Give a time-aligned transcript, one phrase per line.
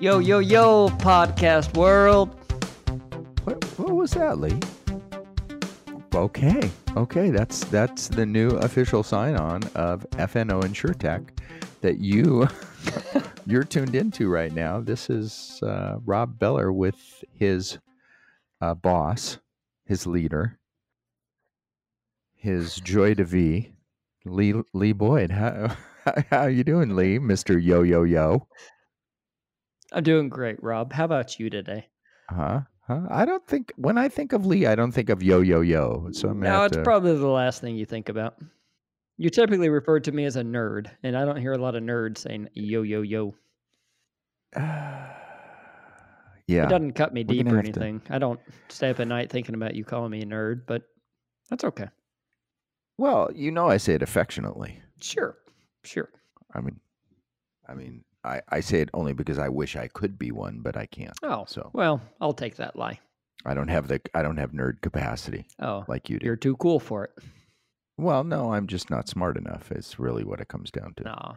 [0.00, 2.28] Yo, yo, yo, podcast world.
[3.42, 4.56] What, what was that, Lee?
[6.14, 11.30] Okay, okay, that's that's the new official sign-on of FNO InsureTech
[11.80, 12.46] that you
[13.46, 14.80] you're tuned into right now.
[14.80, 17.78] This is uh, Rob Beller with his
[18.60, 19.38] uh, boss,
[19.84, 20.60] his leader,
[22.36, 23.72] his joy de vie,
[24.24, 25.32] Lee Lee Boyd.
[25.32, 25.76] How
[26.30, 28.46] how you doing, Lee, Mister Yo Yo Yo?
[29.92, 30.92] I'm doing great, Rob.
[30.92, 31.88] How about you today?
[32.30, 32.60] Huh?
[32.86, 33.02] Huh?
[33.10, 36.08] I don't think when I think of Lee, I don't think of Yo Yo Yo.
[36.12, 38.36] So I'm No, it's to- probably the last thing you think about.
[39.16, 41.82] You typically refer to me as a nerd, and I don't hear a lot of
[41.82, 43.34] nerds saying yo, yo, yo.
[44.56, 45.04] yeah.
[46.46, 48.02] It doesn't cut me deep or have to- anything.
[48.10, 50.82] I don't stay up at night thinking about you calling me a nerd, but
[51.50, 51.88] that's okay.
[52.96, 54.80] Well, you know, I say it affectionately.
[55.00, 55.36] Sure,
[55.84, 56.08] sure.
[56.54, 56.80] I mean,
[57.68, 60.76] I mean, I, I say it only because I wish I could be one, but
[60.76, 61.16] I can't.
[61.22, 63.00] Oh, So well, I'll take that lie.
[63.46, 66.26] I don't have the I don't have nerd capacity Oh, like you do.
[66.26, 67.12] you're too cool for it.
[67.96, 69.72] Well, no, I'm just not smart enough.
[69.72, 71.04] Is really what it comes down to.
[71.04, 71.36] No.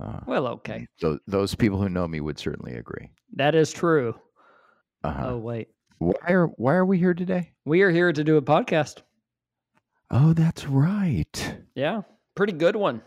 [0.00, 0.86] Uh, Well, okay.
[1.00, 3.10] those those people who know me would certainly agree.
[3.34, 4.14] That is true.
[5.04, 5.30] Uh-huh.
[5.30, 5.68] Oh, wait.
[5.98, 7.52] Why are Why are we here today?
[7.64, 9.02] We are here to do a podcast.
[10.10, 11.54] Oh, that's right.
[11.74, 12.02] Yeah,
[12.34, 13.02] pretty good one.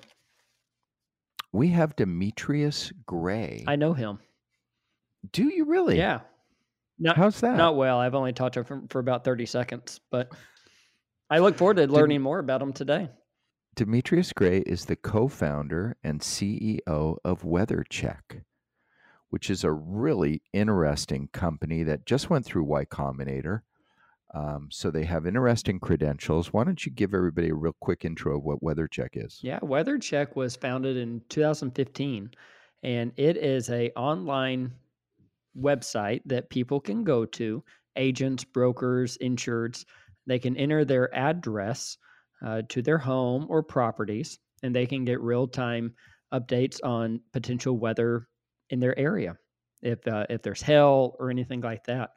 [1.53, 3.63] We have Demetrius Gray.
[3.67, 4.19] I know him.
[5.31, 5.97] do you really?
[5.97, 6.21] Yeah.
[6.99, 7.55] Not, How's that?
[7.57, 7.99] not well.
[7.99, 10.31] I've only talked to him for, for about 30 seconds, but
[11.29, 13.09] I look forward to learning more about him today.
[13.75, 18.43] Demetrius Gray is the co founder and CEO of WeatherCheck,
[19.29, 23.61] which is a really interesting company that just went through Y Combinator.
[24.33, 26.51] Um, so they have interesting credentials.
[26.51, 29.39] Why don't you give everybody a real quick intro of what WeatherCheck is?
[29.43, 32.31] Yeah, WeatherCheck was founded in 2015,
[32.81, 34.73] and it is a online
[35.55, 37.63] website that people can go to.
[37.95, 39.85] Agents, brokers, insureds,
[40.25, 41.97] they can enter their address
[42.43, 45.93] uh, to their home or properties, and they can get real time
[46.33, 48.27] updates on potential weather
[48.71, 49.37] in their area,
[49.83, 52.11] if uh, if there's hail or anything like that.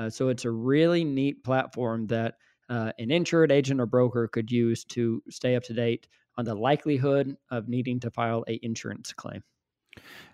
[0.00, 2.36] Uh, so it's a really neat platform that
[2.70, 6.54] uh, an insured agent or broker could use to stay up to date on the
[6.54, 9.42] likelihood of needing to file a insurance claim.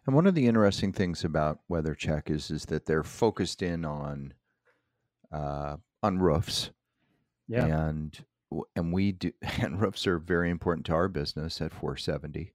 [0.06, 4.34] And one of the interesting things about WeatherCheck is is that they're focused in on
[5.32, 6.70] uh, on roofs.
[7.48, 8.24] yeah, and
[8.76, 12.52] and we do and roofs are very important to our business at 470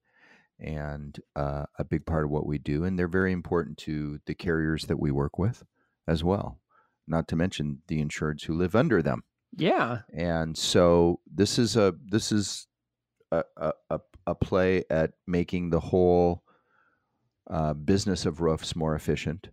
[0.58, 4.34] and uh, a big part of what we do and they're very important to the
[4.34, 5.64] carriers that we work with
[6.06, 6.61] as well
[7.12, 9.22] not to mention the insureds who live under them
[9.56, 12.66] yeah, and so this is a this is
[13.30, 13.44] a,
[13.90, 16.42] a, a, play at making the whole
[17.50, 19.48] uh, business of roofs more efficient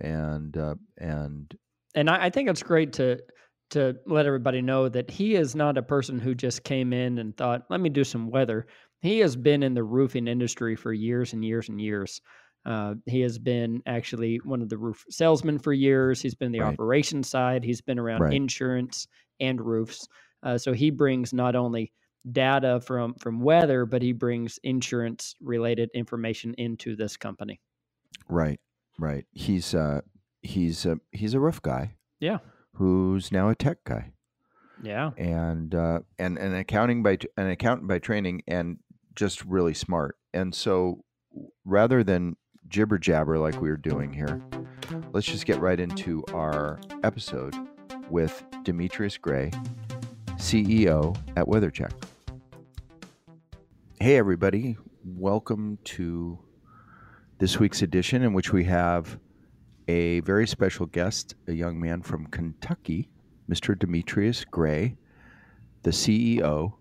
[0.00, 1.56] and uh, and
[1.94, 3.18] and I, I think it's great to
[3.70, 7.36] to let everybody know that he is not a person who just came in and
[7.36, 8.66] thought, "Let me do some weather."
[9.00, 12.20] He has been in the roofing industry for years and years and years.
[12.64, 16.22] Uh, he has been actually one of the roof salesmen for years.
[16.22, 16.74] He's been the Right.
[16.74, 17.64] operations side.
[17.64, 18.34] He's been around Right.
[18.34, 19.08] insurance
[19.40, 20.06] and roofs.
[20.42, 21.92] Uh, so he brings not only
[22.30, 27.60] data from from weather, but he brings insurance related information into this company.
[28.28, 28.60] Right,
[28.98, 29.26] right.
[29.32, 30.02] He's uh
[30.42, 32.38] he's a he's a roof guy Yeah,
[32.74, 34.12] who's now a tech guy
[34.82, 38.78] yeah, and uh and an accounting by an accountant by training and
[39.16, 40.16] just really smart.
[40.32, 41.04] And so
[41.64, 42.36] rather than
[42.72, 44.40] jibber jabber like we were doing here,
[45.12, 47.54] let's just get right into our episode
[48.08, 49.50] with Demetrius Gray,
[50.36, 51.92] CEO at WeatherCheck.
[54.00, 56.38] Hey everybody, welcome to
[57.36, 59.18] this week's edition in which we have
[59.86, 63.10] a very special guest, a young man from Kentucky,
[63.50, 63.78] Mr.
[63.78, 64.96] Demetrius Gray,
[65.82, 66.72] the CEO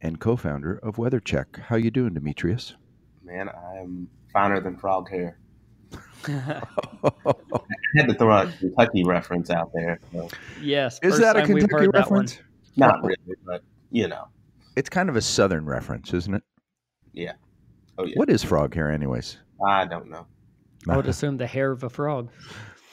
[0.00, 1.58] and co-founder of WeatherCheck.
[1.58, 2.76] How you doing, Demetrius?
[3.24, 5.39] Man, I'm finer than frog hair.
[6.28, 6.62] I
[7.96, 10.00] had to throw a Kentucky reference out there.
[10.12, 10.28] So.
[10.60, 10.98] yes.
[11.02, 12.20] Is that a Kentucky heard that one.
[12.24, 12.38] reference?
[12.76, 14.28] Not really, but you know.
[14.76, 16.42] It's kind of a southern reference, isn't it?
[17.12, 17.32] Yeah.
[17.98, 18.14] Oh yeah.
[18.16, 19.38] What is frog hair, anyways?
[19.66, 20.26] I don't know.
[20.88, 22.30] I would assume the hair of a frog.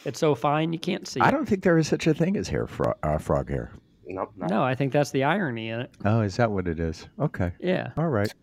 [0.04, 1.20] It's so fine you can't see.
[1.22, 1.32] I it.
[1.32, 3.72] don't think there is such a thing as hair fro- uh, frog hair.
[4.06, 4.32] Nope.
[4.36, 4.50] Not.
[4.50, 5.92] No, I think that's the irony in it.
[6.06, 7.08] Oh, is that what it is?
[7.20, 8.34] Okay, Yeah, all right.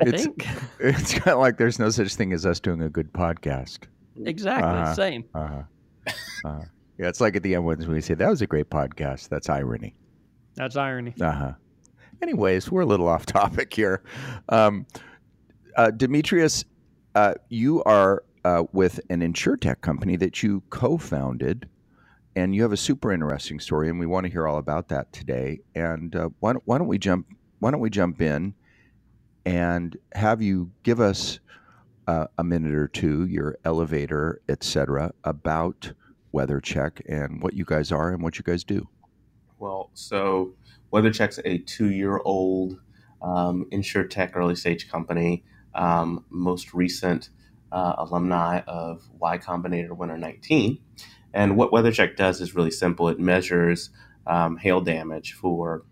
[0.00, 0.46] I It's- think
[0.80, 3.86] It's kind of like there's no such thing as us doing a good podcast.
[4.24, 4.94] Exactly Uh-huh.
[4.94, 5.24] same.
[5.34, 5.62] Uh huh.
[6.44, 6.60] Uh-huh.
[6.98, 9.28] Yeah, it's like at the end when we say that was a great podcast.
[9.28, 9.94] That's irony.
[10.54, 11.14] That's irony.
[11.20, 11.52] Uh huh.
[12.22, 14.02] Anyways, we're a little off topic here.
[14.48, 14.86] Um,
[15.76, 16.64] uh, Demetrius,
[17.14, 21.68] uh, you are uh, with an insurtech company that you co-founded,
[22.36, 25.12] and you have a super interesting story, and we want to hear all about that
[25.12, 25.58] today.
[25.74, 27.26] And uh, why, don't, why don't we jump?
[27.58, 28.54] Why don't we jump in
[29.46, 31.40] and have you give us
[32.06, 35.92] uh, a minute or two, your elevator, etc., about
[36.34, 38.88] WeatherCheck and what you guys are and what you guys do?
[39.58, 40.54] Well, so
[40.92, 42.78] WeatherCheck's a two-year-old
[43.22, 43.68] um,
[44.10, 45.44] tech early stage company.
[45.74, 47.30] Um, most recent
[47.72, 50.78] uh, alumni of Y Combinator Winter 19.
[51.32, 53.08] And what WeatherCheck does is really simple.
[53.08, 53.90] It measures
[54.26, 55.82] um, hail damage for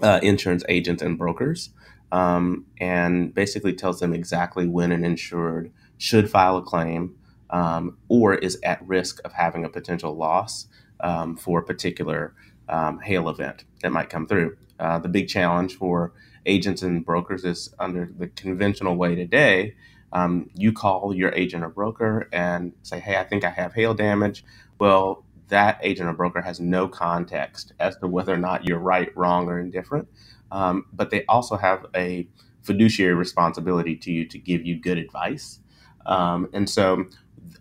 [0.00, 1.70] uh, insurance agents and brokers,
[2.12, 7.16] um, and basically tells them exactly when an insured should file a claim
[7.50, 10.66] um, or is at risk of having a potential loss
[11.00, 12.34] um, for a particular
[12.68, 14.56] um, hail event that might come through.
[14.78, 16.12] Uh, the big challenge for
[16.44, 19.74] agents and brokers is under the conventional way today.
[20.12, 23.94] Um, you call your agent or broker and say, Hey, I think I have hail
[23.94, 24.44] damage.
[24.78, 29.14] Well, that agent or broker has no context as to whether or not you're right,
[29.16, 30.08] wrong, or indifferent.
[30.52, 32.28] Um, but they also have a
[32.62, 35.58] fiduciary responsibility to you to give you good advice.
[36.06, 37.06] Um, and so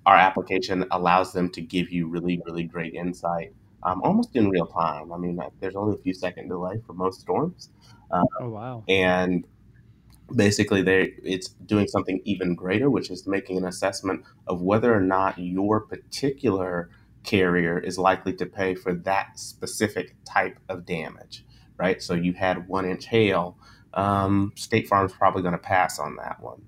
[0.05, 3.53] our application allows them to give you really, really great insight
[3.83, 5.11] um, almost in real time.
[5.11, 7.69] I mean, there's only a few second delay for most storms.
[8.11, 8.83] Uh, oh wow!
[8.87, 9.45] And
[10.35, 15.01] basically, they it's doing something even greater, which is making an assessment of whether or
[15.01, 16.89] not your particular
[17.23, 21.45] carrier is likely to pay for that specific type of damage.
[21.81, 21.99] Right.
[21.99, 23.57] So you had one inch hail.
[23.95, 26.61] Um, State Farm's probably going to pass on that one.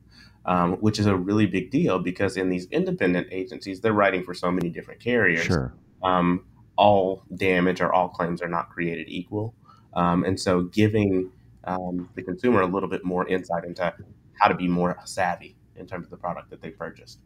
[0.46, 4.34] Um, which is a really big deal because in these independent agencies, they're writing for
[4.34, 5.44] so many different carriers.
[5.44, 5.74] Sure.
[6.02, 6.46] Um,
[6.76, 9.54] all damage or all claims are not created equal.
[9.94, 11.32] Um, and so giving
[11.66, 13.94] um, the consumer a little bit more insight into
[14.34, 17.20] how to be more savvy in terms of the product that they purchased.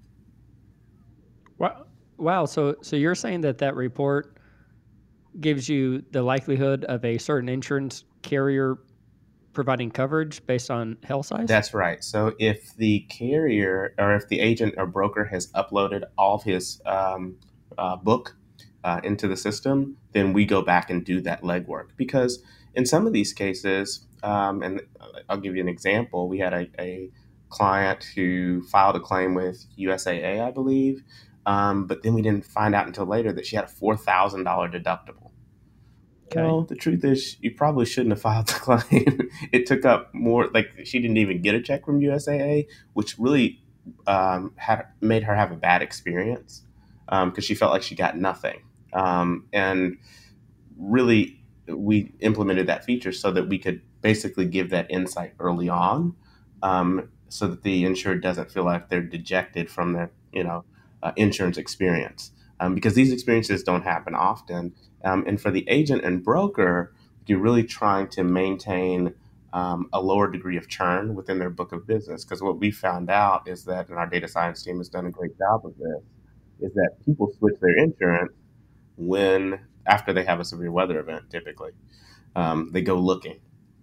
[1.58, 1.86] Wow.
[2.18, 2.46] Wow.
[2.46, 4.37] So, so you're saying that that report
[5.40, 8.78] gives you the likelihood of a certain insurance carrier
[9.54, 11.48] providing coverage based on hail size?
[11.48, 12.04] That's right.
[12.04, 16.80] So if the carrier or if the agent or broker has uploaded all of his
[16.86, 17.38] um,
[17.78, 18.36] uh, book
[18.84, 21.88] uh, into the system, then we go back and do that legwork.
[21.98, 22.44] Because
[22.76, 24.82] in some of these cases, um, and
[25.28, 27.10] I'll give you an example, we had a, a,
[27.50, 31.02] client who filed a claim with USAA, I believe,
[31.48, 35.32] um, but then we didn't find out until later that she had a $4,000 deductible.
[36.26, 36.42] Okay.
[36.42, 39.30] Well, the truth is, you probably shouldn't have filed the claim.
[39.54, 43.64] it took up more, like, she didn't even get a check from USAA, which really
[44.06, 46.64] um, had made her have a bad experience
[47.06, 48.62] because um, she felt like she got nothing.
[48.92, 49.98] Um, and
[50.78, 56.14] really, we implemented that feature so that we could basically give that insight early on,
[56.62, 60.66] um, so that the insured doesn't feel like they're dejected from their you know
[61.04, 62.32] uh, insurance experience.
[62.60, 64.74] Um, because these experiences don't happen often,
[65.04, 66.94] um, and for the agent and broker,
[67.28, 69.14] you're really trying to maintain
[69.54, 72.26] um, a lower degree of churn within their book of business.
[72.26, 75.12] Because what we found out is that, and our data science team has done a
[75.12, 76.04] great job of this,
[76.62, 78.34] is that people switch their insurance
[78.98, 81.72] when after they have a severe weather event, typically
[82.36, 83.40] um, they go looking,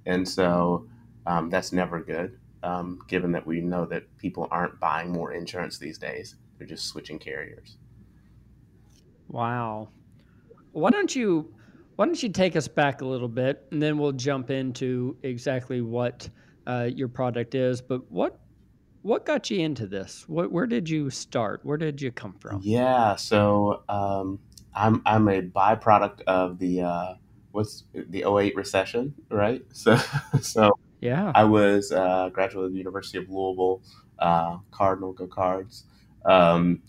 [0.06, 0.88] and so
[1.26, 2.38] um, that's never good.
[2.62, 6.88] Um, given that we know that people aren't buying more insurance these days, they're just
[6.88, 7.76] switching carriers.
[9.28, 9.88] Wow.
[10.73, 11.52] Why don't you
[11.97, 15.80] why don't you take us back a little bit, and then we'll jump into exactly
[15.80, 16.28] what
[16.66, 17.80] uh, your product is.
[17.80, 18.40] But what
[19.02, 20.25] what got you into this?
[20.26, 21.61] What, where did you start?
[21.62, 22.61] Where did you come from?
[22.64, 24.40] Yeah, so um,
[24.75, 27.14] I'm I'm a byproduct of the uh,
[27.52, 29.62] what's the 08 recession, right?
[29.73, 29.97] So
[30.40, 33.83] so yeah, I was uh, graduate of the University of Louisville,
[34.18, 35.85] uh, Cardinal Go Cards,
[36.25, 36.83] um,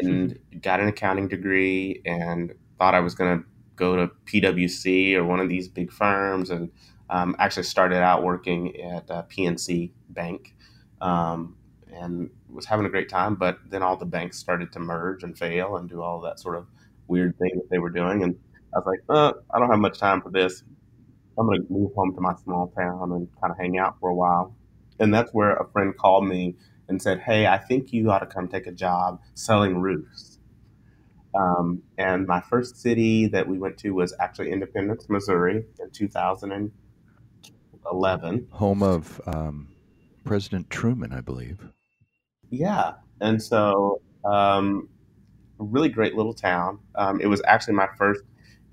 [0.00, 3.44] and got an accounting degree, and thought I was going to
[3.76, 6.70] go to PwC or one of these big firms, and
[7.10, 10.54] um, actually started out working at uh, PNC Bank.
[11.00, 11.56] Um,
[11.92, 15.36] and was having a great time, but then all the banks started to merge and
[15.36, 16.66] fail and do all that sort of
[17.08, 18.22] weird thing that they were doing.
[18.22, 18.36] And
[18.74, 20.62] I was like, uh, I don't have much time for this.
[21.38, 24.08] I'm going to move home to my small town and kind of hang out for
[24.08, 24.54] a while.
[24.98, 26.54] And that's where a friend called me
[26.88, 30.38] and said, Hey, I think you ought to come take a job selling roofs.
[31.34, 38.48] Um, and my first city that we went to was actually Independence, Missouri in 2011.
[38.52, 39.68] Home of um,
[40.24, 41.58] President Truman, I believe.
[42.50, 42.92] Yeah.
[43.20, 44.88] And so um,
[45.60, 46.78] a really great little town.
[46.94, 48.22] Um, it was actually my first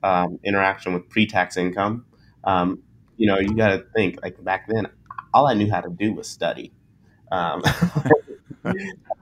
[0.03, 2.05] um, interaction with pre-tax income.
[2.43, 2.84] Um,
[3.17, 4.88] you know, you got to think like back then,
[5.34, 6.72] all I knew how to do was study.
[7.34, 7.63] Um,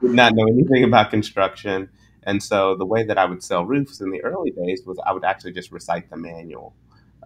[0.02, 1.90] did not know anything about construction.
[2.24, 5.14] And so the way that I would sell roofs in the early days was I
[5.14, 6.76] would actually just recite the manual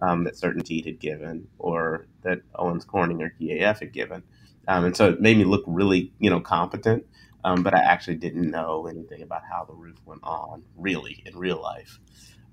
[0.00, 4.22] um, that CertainTeed had given or that Owens Corning or GAF had given.
[4.68, 7.04] Um, and so it made me look really, you know, competent.
[7.44, 11.36] Um, but I actually didn't know anything about how the roof went on, really, in
[11.36, 12.00] real life.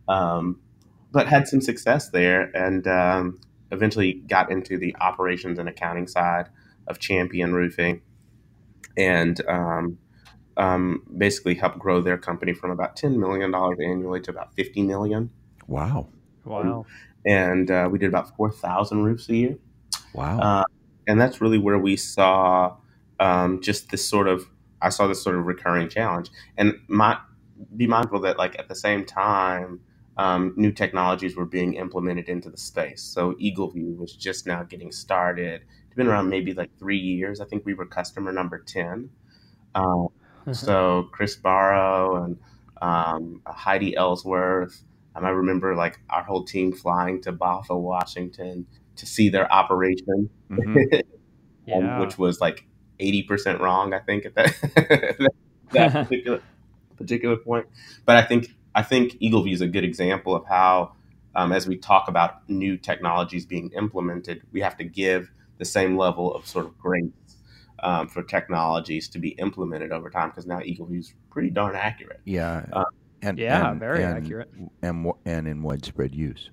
[0.07, 0.59] Um,
[1.11, 6.49] but had some success there, and um, eventually got into the operations and accounting side
[6.87, 8.01] of Champion Roofing,
[8.97, 9.97] and um,
[10.57, 14.81] um, basically helped grow their company from about ten million dollars annually to about fifty
[14.81, 15.29] million.
[15.67, 16.07] Wow!
[16.45, 16.85] Wow!
[17.25, 19.57] And uh, we did about four thousand roofs a year.
[20.13, 20.39] Wow!
[20.39, 20.63] Uh,
[21.07, 22.75] and that's really where we saw
[23.19, 24.47] um, just this sort of
[24.81, 27.17] I saw this sort of recurring challenge, and my
[27.75, 29.81] be mindful that like at the same time.
[30.15, 33.01] Um, new technologies were being implemented into the space.
[33.01, 35.63] So EagleView was just now getting started.
[35.93, 37.39] It's been around maybe like three years.
[37.39, 39.11] I think we were customer number 10.
[39.75, 40.07] Um,
[40.51, 42.39] so Chris Barrow and
[42.81, 44.81] um, Heidi Ellsworth.
[45.15, 50.31] Um, I remember like our whole team flying to Bothell, Washington to see their operation,
[50.49, 50.77] mm-hmm.
[51.67, 51.99] yeah.
[51.99, 52.65] which was like
[52.99, 55.29] 80% wrong, I think, at that,
[55.73, 56.41] that particular,
[56.97, 57.67] particular point.
[58.07, 60.93] But I think I think EagleView is a good example of how,
[61.35, 65.29] um, as we talk about new technologies being implemented, we have to give
[65.63, 67.05] the same level of sort of grace
[67.79, 72.19] um, for technologies to be implemented over time because now EagleView is pretty darn accurate.
[72.25, 72.65] Yeah.
[72.73, 72.85] Um,
[73.21, 74.51] and, yeah, and, very and, accurate.
[74.81, 76.49] And, and in widespread use.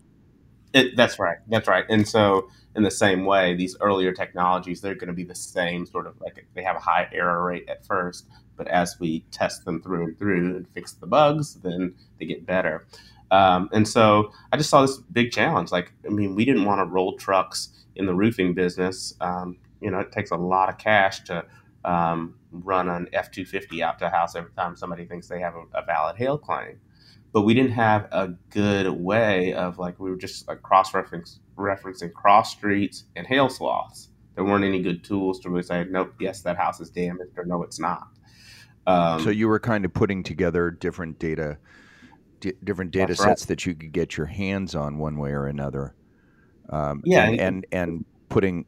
[0.72, 1.38] It, that's right.
[1.48, 1.84] That's right.
[1.88, 5.84] And so, in the same way, these earlier technologies, they're going to be the same
[5.84, 9.64] sort of like they have a high error rate at first, but as we test
[9.64, 12.86] them through and through and fix the bugs, then they get better.
[13.32, 15.72] Um, and so, I just saw this big challenge.
[15.72, 19.14] Like, I mean, we didn't want to roll trucks in the roofing business.
[19.20, 21.44] Um, you know, it takes a lot of cash to
[21.84, 25.40] um, run an F two fifty out to a house every time somebody thinks they
[25.40, 26.80] have a, a valid hail claim
[27.32, 32.12] but we didn't have a good way of like we were just like cross referencing
[32.12, 34.08] cross streets and hail swaths.
[34.34, 37.44] There weren't any good tools to really say, nope, yes, that house is damaged, or
[37.44, 38.08] no, it's not.
[38.86, 41.58] Um, so you were kind of putting together different data,
[42.40, 43.48] d- different data sets right.
[43.48, 45.94] that you could get your hands on one way or another.
[46.70, 48.64] Um, yeah, and, and, and putting,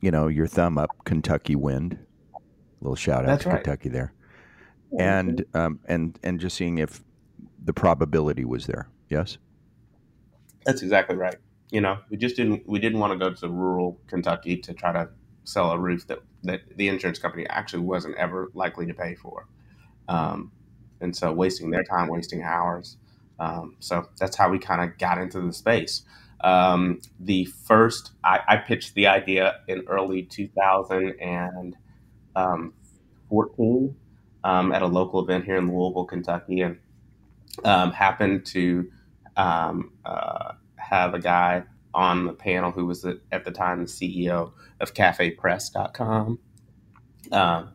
[0.00, 1.98] you know, your thumb up, Kentucky wind.
[2.34, 3.62] A little shout out to right.
[3.62, 4.12] Kentucky there,
[4.98, 7.02] and um, and and just seeing if
[7.64, 8.88] the probability was there.
[9.08, 9.38] Yes,
[10.64, 11.36] that's exactly right.
[11.70, 14.92] You know, we just didn't we didn't want to go to rural Kentucky to try
[14.92, 15.08] to
[15.44, 19.46] sell a roof that that the insurance company actually wasn't ever likely to pay for,
[20.08, 20.52] um,
[21.00, 22.98] and so wasting their time, wasting hours.
[23.38, 26.02] Um, so that's how we kind of got into the space.
[26.44, 31.74] Um, the first, I, I, pitched the idea in early 2014
[32.34, 33.96] um,
[34.44, 36.76] um, at a local event here in Louisville, Kentucky, and
[37.64, 38.90] um, happened to
[39.38, 41.62] um, uh, have a guy
[41.94, 46.38] on the panel who was at the time the CEO of CafePress.com.
[47.32, 47.70] Um,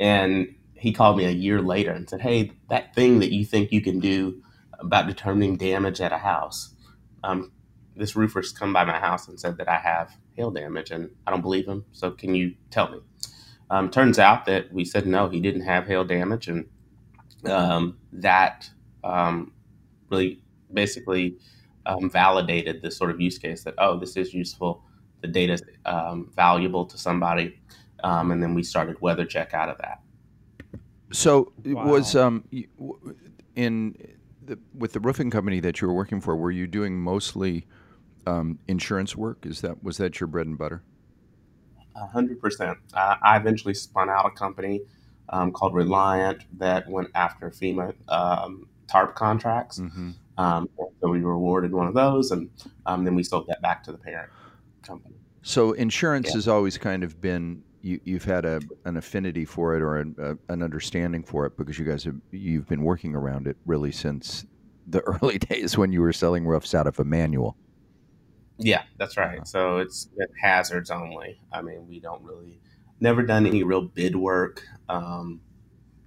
[0.00, 3.70] and he called me a year later and said, Hey, that thing that you think
[3.70, 4.42] you can do
[4.78, 6.74] about determining damage at a house,
[7.22, 7.52] um,
[7.96, 11.30] this roofer's come by my house and said that I have hail damage, and I
[11.30, 11.84] don't believe him.
[11.92, 12.98] So can you tell me?
[13.70, 16.66] Um, turns out that we said no, he didn't have hail damage, and
[17.46, 18.68] um, that
[19.02, 19.52] um,
[20.10, 20.40] really
[20.72, 21.36] basically
[21.86, 24.82] um, validated this sort of use case that oh this is useful
[25.20, 27.58] the data is um, valuable to somebody
[28.02, 30.00] um, and then we started WeatherCheck out of that
[31.12, 31.86] so it wow.
[31.86, 32.44] was um,
[33.54, 33.96] in
[34.42, 37.66] the, with the roofing company that you were working for were you doing mostly
[38.26, 40.82] um, insurance work is that was that your bread and butter
[41.96, 44.80] a hundred percent I eventually spun out a company
[45.28, 49.78] um, called Reliant that went after FEMA um, TARP contracts.
[49.78, 50.10] Mm-hmm.
[50.36, 50.68] Um,
[51.00, 52.50] so we were awarded one of those, and
[52.86, 54.30] um, then we sold that back to the parent
[54.82, 55.14] company.
[55.42, 56.34] So insurance yeah.
[56.34, 60.16] has always kind of been you, have had a, an affinity for it or an,
[60.18, 63.92] a, an understanding for it because you guys have you've been working around it really
[63.92, 64.46] since
[64.86, 67.56] the early days when you were selling roofs out of a manual.
[68.58, 69.36] Yeah, that's right.
[69.38, 69.44] Uh-huh.
[69.44, 70.08] So it's
[70.40, 71.40] hazards only.
[71.52, 72.60] I mean, we don't really
[73.00, 74.62] never done any real bid work.
[74.88, 75.40] Um,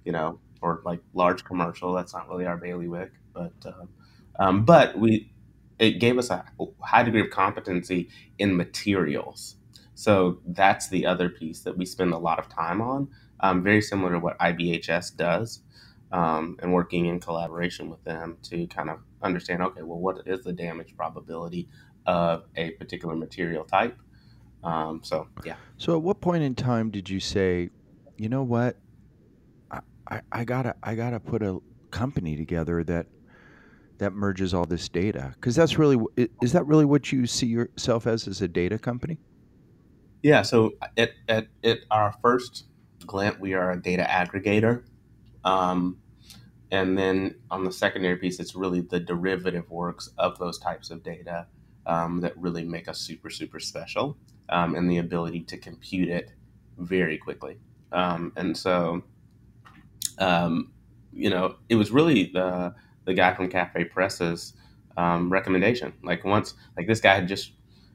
[0.04, 1.92] you know, or like large commercial.
[1.94, 3.86] That's not really our bailiwick, but uh,
[4.38, 5.32] um, but we
[5.78, 6.44] it gave us a
[6.82, 9.56] high degree of competency in materials.
[9.94, 13.08] So that's the other piece that we spend a lot of time on.
[13.40, 15.60] Um, very similar to what IBHS does,
[16.12, 19.62] um, and working in collaboration with them to kind of understand.
[19.62, 21.68] Okay, well, what is the damage probability
[22.08, 23.96] of a particular material type?
[24.64, 25.54] Um, so yeah.
[25.76, 27.70] So at what point in time did you say,
[28.16, 28.76] you know what?
[30.10, 31.60] I, I gotta I gotta put a
[31.90, 33.06] company together that
[33.98, 35.98] that merges all this data because that's really
[36.40, 39.18] is that really what you see yourself as as a data company
[40.22, 42.64] yeah so at, at, at our first
[43.06, 44.84] glint we are a data aggregator
[45.44, 45.96] um,
[46.70, 51.02] and then on the secondary piece it's really the derivative works of those types of
[51.02, 51.46] data
[51.88, 54.16] um, that really make us super super special
[54.50, 56.32] um, and the ability to compute it
[56.78, 57.58] very quickly
[57.92, 59.02] um, and so
[60.18, 60.70] um,
[61.12, 62.74] you know it was really the
[63.08, 64.52] the guy from CafePress's
[64.98, 65.94] um, recommendation.
[66.02, 67.52] Like once, like this guy had just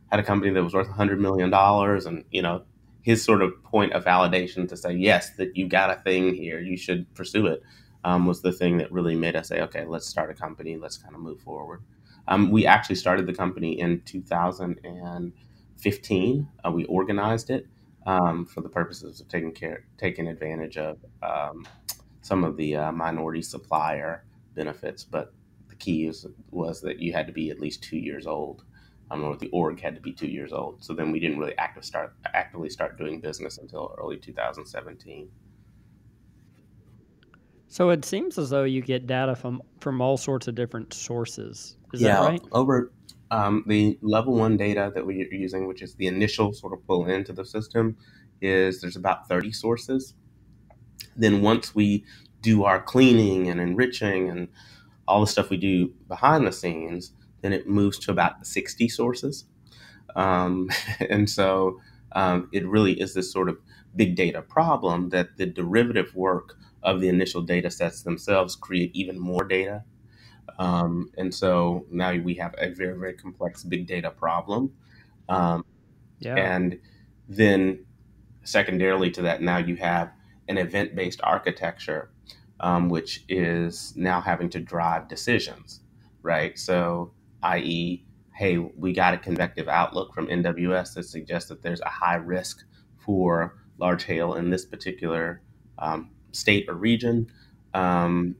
[0.09, 2.63] had a company that was worth hundred million dollars, and you know
[3.01, 6.59] his sort of point of validation to say yes that you got a thing here,
[6.59, 7.61] you should pursue it,
[8.05, 10.95] um, was the thing that really made us say, okay, let's start a company, let's
[10.95, 11.83] kind of move forward.
[12.27, 16.47] Um, we actually started the company in 2015.
[16.65, 17.67] Uh, we organized it
[18.05, 21.67] um, for the purposes of taking care, taking advantage of um,
[22.21, 24.23] some of the uh, minority supplier
[24.55, 25.33] benefits, but
[25.69, 28.63] the key is, was that you had to be at least two years old.
[29.11, 30.81] Um, or the org had to be two years old.
[30.83, 35.29] So then we didn't really active start actively start doing business until early 2017.
[37.67, 41.75] So it seems as though you get data from from all sorts of different sources.
[41.93, 42.41] Is yeah, that right?
[42.51, 42.91] Over
[43.31, 47.07] um, the level one data that we're using, which is the initial sort of pull
[47.07, 47.97] into the system,
[48.41, 50.13] is there's about 30 sources.
[51.15, 52.03] Then once we
[52.41, 54.49] do our cleaning and enriching and
[55.07, 59.45] all the stuff we do behind the scenes, then it moves to about 60 sources.
[60.15, 60.69] Um,
[61.09, 61.79] and so
[62.13, 63.57] um, it really is this sort of
[63.95, 69.19] big data problem that the derivative work of the initial data sets themselves create even
[69.19, 69.83] more data.
[70.59, 74.73] Um, and so now we have a very, very complex big data problem.
[75.29, 75.65] Um,
[76.19, 76.35] yeah.
[76.35, 76.79] And
[77.27, 77.85] then
[78.43, 80.11] secondarily to that, now you have
[80.47, 82.09] an event based architecture
[82.63, 85.81] um, which is now having to drive decisions,
[86.21, 86.57] right?
[86.57, 87.11] So,
[87.43, 92.15] i.e., hey, we got a convective outlook from NWS that suggests that there's a high
[92.15, 92.63] risk
[92.97, 95.41] for large hail in this particular
[95.77, 97.29] um, state or region.
[97.73, 98.35] Um,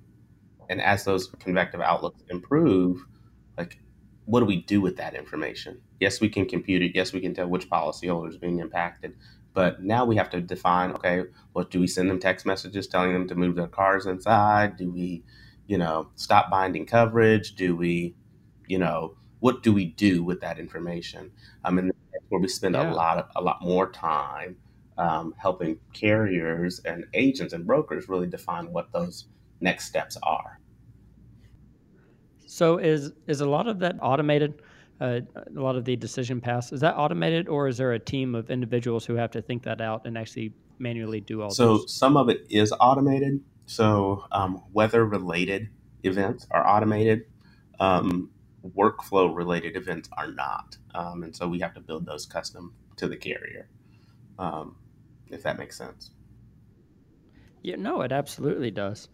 [0.69, 3.06] and as those convective outlooks improve,
[3.58, 3.80] like,
[4.26, 5.82] what do we do with that information?
[5.99, 6.91] Yes, we can compute it.
[6.95, 9.15] Yes, we can tell which policyholder is being impacted.
[9.54, 11.23] But now we have to define okay,
[11.54, 14.78] well, do we send them text messages telling them to move their cars inside?
[14.78, 15.23] Do we,
[15.67, 17.56] you know, stop binding coverage?
[17.56, 18.15] Do we,
[18.67, 21.32] you know, what do we do with that information?
[21.65, 22.91] Um, and that's where we spend yeah.
[22.91, 24.56] a lot of, a lot more time
[24.97, 29.26] um, helping carriers and agents and brokers really define what those
[29.63, 30.60] next steps are.
[32.45, 34.62] So is is a lot of that automated?
[35.04, 36.71] uh, a lot of the decision paths.
[36.71, 39.82] Is that automated, or is there a team of individuals who have to think that
[39.82, 41.49] out and actually manually do all?
[41.49, 41.93] So those?
[41.93, 43.41] some of it is automated.
[43.65, 45.69] So um, weather related
[46.04, 47.26] events are automated.
[47.80, 48.30] Um,
[48.65, 53.10] workflow related events are not, um, and so we have to build those custom to
[53.10, 53.67] the carrier.
[54.39, 54.78] Um,
[55.28, 56.12] if that makes sense.
[57.62, 59.10] Yeah, no, it absolutely does.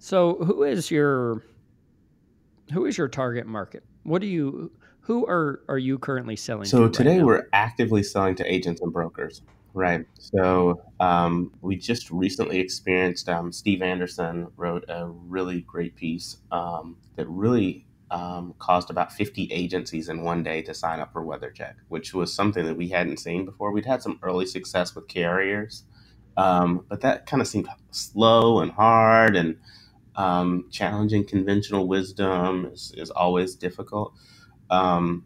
[0.00, 1.42] So, who is your
[2.72, 3.84] who is your target market?
[4.02, 6.64] What do you who are are you currently selling?
[6.64, 9.42] To So to today right we're actively selling to agents and brokers.
[9.74, 10.04] Right.
[10.18, 13.28] So um, we just recently experienced.
[13.28, 19.52] Um, Steve Anderson wrote a really great piece um, that really um, caused about 50
[19.52, 23.18] agencies in one day to sign up for WeatherCheck, which was something that we hadn't
[23.18, 23.70] seen before.
[23.70, 25.84] We'd had some early success with carriers,
[26.36, 29.56] um, but that kind of seemed slow and hard and
[30.20, 34.12] um, challenging conventional wisdom is, is always difficult.
[34.68, 35.24] Um,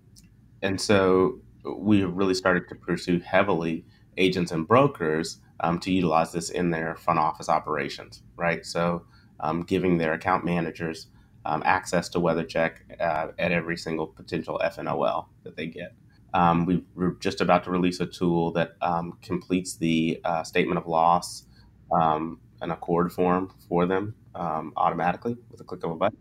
[0.62, 3.84] and so we really started to pursue heavily
[4.16, 8.64] agents and brokers um, to utilize this in their front office operations, right?
[8.64, 9.04] So
[9.40, 11.08] um, giving their account managers
[11.44, 15.92] um, access to WeatherCheck uh, at every single potential FNOL that they get.
[16.34, 18.76] Um, we are just about to release a tool that
[19.22, 21.46] completes the uh, statement of loss
[21.90, 26.18] an ACORD form for them automatically with a click of a button.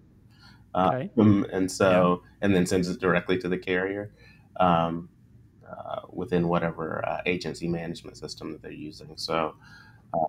[0.74, 1.10] Uh, okay.
[1.18, 2.30] Um, and so, yeah.
[2.42, 4.12] and then sends it directly to the carrier
[4.60, 5.10] um,
[5.70, 9.16] uh, within whatever uh, agency management system that they're using.
[9.16, 9.56] So,
[10.14, 10.26] uh,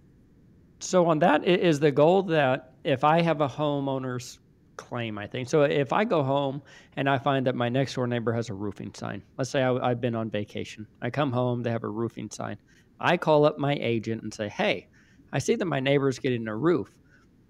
[0.80, 4.38] so on that is the goal that if I have a homeowner's
[4.76, 5.62] claim, I think so.
[5.62, 6.62] If I go home
[6.96, 9.72] and I find that my next door neighbor has a roofing sign, let's say I,
[9.90, 12.58] I've been on vacation, I come home, they have a roofing sign.
[13.00, 14.88] I call up my agent and say, "Hey,
[15.32, 16.94] I see that my neighbor's getting a roof.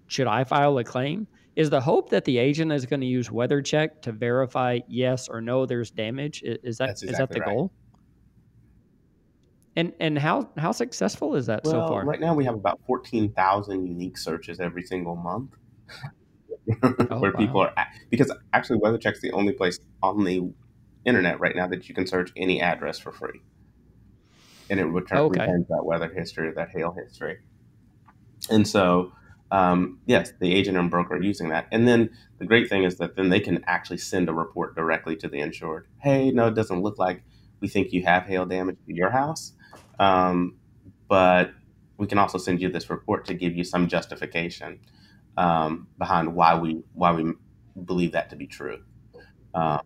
[0.07, 3.29] Should I file a claim?" Is the hope that the agent is going to use
[3.29, 6.43] WeatherCheck to verify yes or no there's damage?
[6.43, 7.49] Is that exactly is that the right.
[7.49, 7.71] goal?
[9.77, 12.05] And and how how successful is that well, so far?
[12.05, 15.51] Right now, we have about fourteen thousand unique searches every single month.
[16.83, 17.37] oh, where wow.
[17.37, 20.51] people are at, because actually WeatherCheck's the only place on the
[21.05, 23.41] internet right now that you can search any address for free,
[24.69, 25.41] and it returns, okay.
[25.41, 27.37] returns that weather history, that hail history.
[28.49, 29.11] And so,
[29.51, 31.67] um, yes, the agent and broker are using that.
[31.71, 35.15] And then the great thing is that then they can actually send a report directly
[35.17, 35.87] to the insured.
[35.99, 37.23] Hey, no, it doesn't look like
[37.59, 39.53] we think you have hail damage to your house,
[39.99, 40.55] um,
[41.07, 41.51] but
[41.97, 44.79] we can also send you this report to give you some justification
[45.37, 47.33] um, behind why we why we
[47.85, 48.81] believe that to be true.
[49.53, 49.81] Um,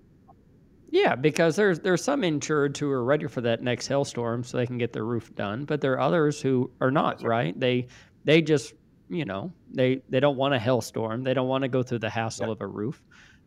[0.89, 4.65] yeah, because there's there's some insured who are ready for that next hailstorm so they
[4.65, 7.21] can get their roof done, but there are others who are not.
[7.21, 7.59] Right?
[7.59, 7.87] They
[8.23, 8.73] they just
[9.09, 11.23] you know they they don't want a hailstorm.
[11.23, 12.51] They don't want to go through the hassle yeah.
[12.53, 13.01] of a roof.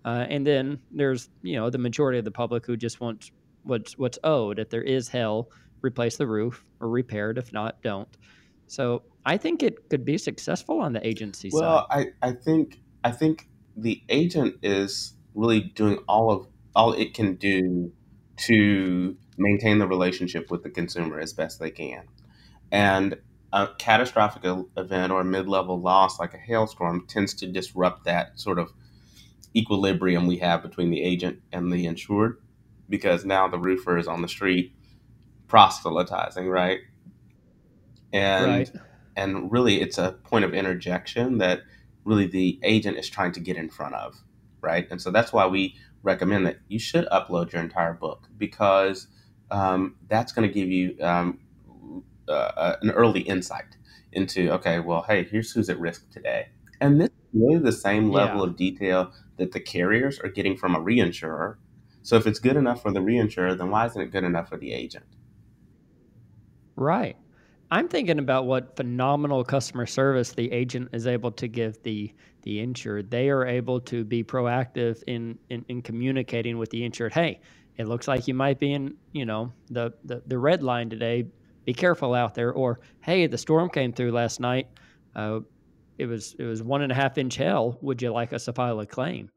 [0.04, 3.30] Uh, and then there's you know the majority of the public who just wants
[3.62, 4.58] what's what's owed.
[4.58, 5.50] If there is hail,
[5.82, 7.38] replace the roof or repair it.
[7.38, 8.08] If not, don't.
[8.66, 11.96] So I think it could be successful on the agency well, side.
[11.96, 17.14] Well, I, I think I think the agent is really doing all of all it
[17.14, 17.92] can do
[18.36, 22.04] to maintain the relationship with the consumer as best they can.
[22.70, 23.16] And
[23.52, 24.42] a catastrophic
[24.76, 28.72] event or a mid-level loss like a hailstorm tends to disrupt that sort of
[29.54, 32.38] equilibrium we have between the agent and the insured
[32.88, 34.74] because now the roofer is on the street
[35.48, 36.80] proselytizing, right?
[38.12, 38.72] And right.
[39.16, 41.60] and really it's a point of interjection that
[42.04, 44.14] really the agent is trying to get in front of,
[44.60, 44.86] right?
[44.90, 49.08] And so that's why we recommend that you should upload your entire book because
[49.50, 51.38] um, that's going to give you um,
[52.28, 53.76] uh, an early insight
[54.12, 56.48] into okay, well, hey, here's who's at risk today,
[56.80, 58.50] and this is really the same level yeah.
[58.50, 61.56] of detail that the carriers are getting from a reinsurer.
[62.02, 64.56] So if it's good enough for the reinsurer, then why isn't it good enough for
[64.56, 65.04] the agent?
[66.76, 67.16] Right.
[67.70, 72.60] I'm thinking about what phenomenal customer service the agent is able to give the the
[72.60, 73.10] insured.
[73.10, 77.14] They are able to be proactive in, in, in communicating with the insured.
[77.14, 77.40] Hey,
[77.78, 81.26] it looks like you might be in, you know, the, the, the red line today.
[81.64, 82.52] Be careful out there.
[82.52, 84.68] Or hey, the storm came through last night.
[85.14, 85.40] Uh,
[85.98, 87.78] it was it was one and a half inch hail.
[87.82, 89.30] Would you like us to file a claim?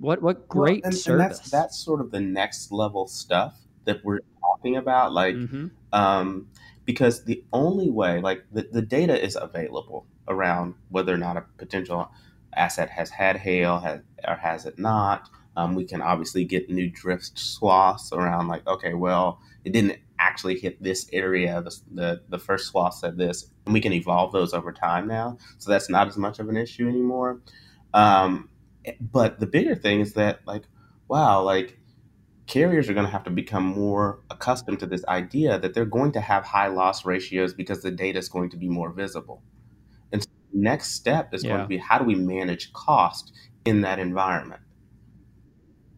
[0.00, 1.22] What what great well, and, service.
[1.24, 5.12] And that's that's sort of the next level stuff that we're talking about.
[5.12, 5.68] Like mm-hmm.
[5.92, 6.48] um,
[6.84, 11.44] because the only way, like the, the data is available around whether or not a
[11.56, 12.10] potential
[12.54, 15.28] asset has had hail has, or has it not.
[15.56, 20.58] Um, we can obviously get new drift swaths around, like, okay, well, it didn't actually
[20.58, 21.62] hit this area.
[21.62, 25.38] The, the, the first swath said this, and we can evolve those over time now.
[25.58, 27.40] So that's not as much of an issue anymore.
[27.94, 28.48] Um,
[29.00, 30.64] but the bigger thing is that, like,
[31.08, 31.78] wow, like
[32.46, 36.12] carriers are going to have to become more accustomed to this idea that they're going
[36.12, 39.42] to have high loss ratios because the data is going to be more visible.
[40.12, 41.50] And so the next step is yeah.
[41.50, 43.32] going to be how do we manage cost
[43.64, 44.62] in that environment?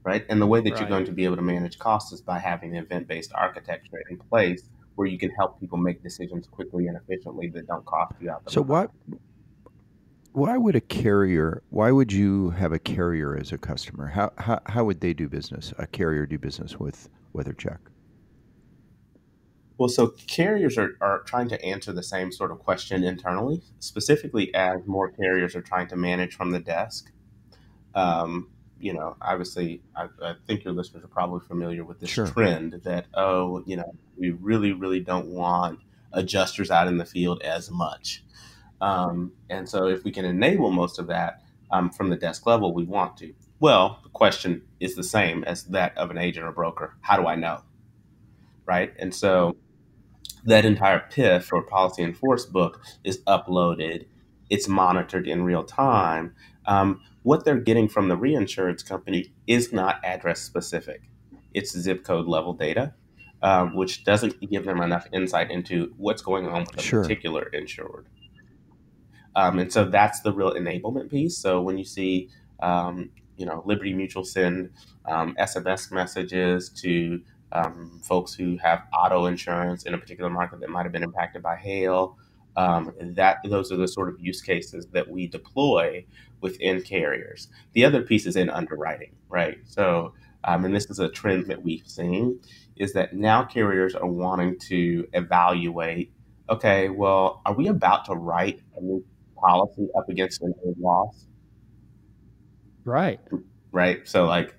[0.02, 0.24] Right.
[0.28, 0.80] And the way that right.
[0.80, 4.16] you're going to be able to manage costs is by having event based architecture in
[4.16, 4.62] place
[4.94, 8.42] where you can help people make decisions quickly and efficiently that don't cost you out.
[8.50, 8.90] so, what
[10.32, 14.60] why would a carrier why would you have a carrier as a customer how, how,
[14.66, 17.78] how would they do business a carrier do business with WeatherCheck
[19.76, 24.54] well so carriers are, are trying to answer the same sort of question internally specifically
[24.54, 27.10] as more carriers are trying to manage from the desk
[27.94, 28.48] um,
[28.80, 32.26] you know obviously I, I, think your listeners are probably familiar with this sure.
[32.26, 35.80] trend that oh you know we really really don't want
[36.12, 38.24] adjusters out in the field as much
[38.80, 42.74] um, and so if we can enable most of that um, from the desk level,
[42.74, 43.34] we want to.
[43.58, 46.96] Well, the question is the same as that of an agent or broker.
[47.02, 47.62] How do I know?
[48.64, 48.92] Right.
[48.98, 49.56] And so
[50.44, 54.06] that entire PIF or policy enforce book is uploaded.
[54.48, 56.34] It's monitored in real time.
[56.66, 61.02] Um, what they're getting from the reinsurance company is not address specific.
[61.52, 62.94] It's zip code level data,
[63.42, 67.02] uh, which doesn't give them enough insight into what's going on with a sure.
[67.02, 68.06] particular insured.
[69.36, 71.36] Um, and so that's the real enablement piece.
[71.36, 72.30] So when you see,
[72.60, 74.70] um, you know, Liberty Mutual send
[75.06, 77.20] um, SMS messages to
[77.52, 81.42] um, folks who have auto insurance in a particular market that might have been impacted
[81.42, 82.16] by hail,
[82.60, 86.04] um, that those are the sort of use cases that we deploy
[86.40, 87.48] within carriers.
[87.72, 89.58] The other piece is in underwriting, right?
[89.64, 92.40] So, um, and this is a trend that we've seen,
[92.76, 96.12] is that now carriers are wanting to evaluate
[96.48, 99.04] okay, well, are we about to write a new
[99.40, 101.26] policy up against an old loss.
[102.84, 103.20] Right.
[103.72, 104.06] Right.
[104.06, 104.54] So like,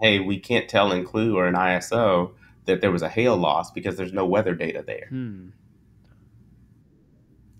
[0.00, 2.32] hey, we can't tell in Clue or an ISO
[2.66, 5.06] that there was a hail loss because there's no weather data there.
[5.08, 5.48] Hmm.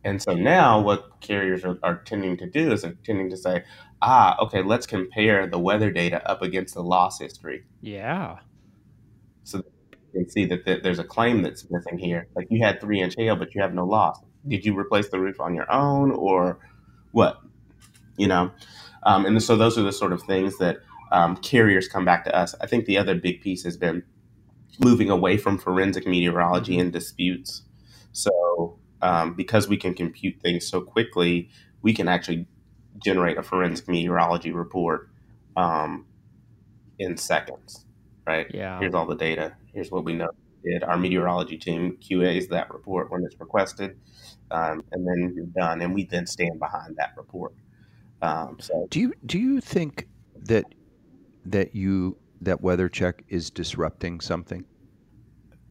[0.04, 3.64] And so now what carriers are, are tending to do is they're tending to say,
[4.00, 7.64] ah, okay, let's compare the weather data up against the loss history.
[7.80, 8.38] Yeah.
[9.44, 12.28] So you can see that, that there's a claim that's missing here.
[12.34, 14.20] Like you had three inch hail, but you have no loss.
[14.46, 16.58] Did you replace the roof on your own or
[17.12, 17.38] what?
[18.16, 18.50] You know?
[19.04, 20.78] Um, and so those are the sort of things that
[21.12, 22.54] um, carriers come back to us.
[22.60, 24.02] I think the other big piece has been
[24.80, 27.62] moving away from forensic meteorology and disputes.
[28.12, 31.50] So um, because we can compute things so quickly,
[31.82, 32.46] we can actually
[33.04, 35.10] generate a forensic meteorology report
[35.56, 36.06] um,
[36.98, 37.84] in seconds.
[38.26, 38.46] Right?
[38.54, 38.78] Yeah.
[38.78, 39.56] Here's all the data.
[39.74, 40.30] Here's what we know.
[40.64, 43.98] Did our meteorology team QAs that report when it's requested,
[44.52, 47.52] um, and then you're done, and we then stand behind that report.
[48.22, 50.66] Um, so, do you do you think that
[51.46, 54.64] that you that WeatherCheck is disrupting something?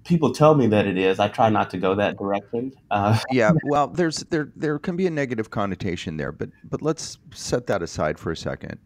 [0.04, 1.20] People tell me that it is.
[1.20, 2.72] I try not to go that direction.
[2.90, 7.20] Uh, yeah, well, there's there there can be a negative connotation there, but but let's
[7.34, 8.80] set that aside for a second,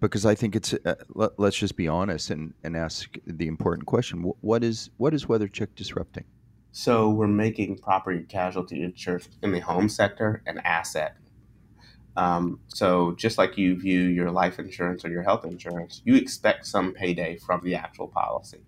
[0.00, 3.86] because I think it's uh, let, us just be honest and and ask the important
[3.86, 6.24] question: what is what is WeatherCheck disrupting?
[6.70, 11.16] So we're making property casualty insurance in the home sector an asset.
[12.16, 16.66] Um, so just like you view your life insurance or your health insurance, you expect
[16.66, 18.58] some payday from the actual policy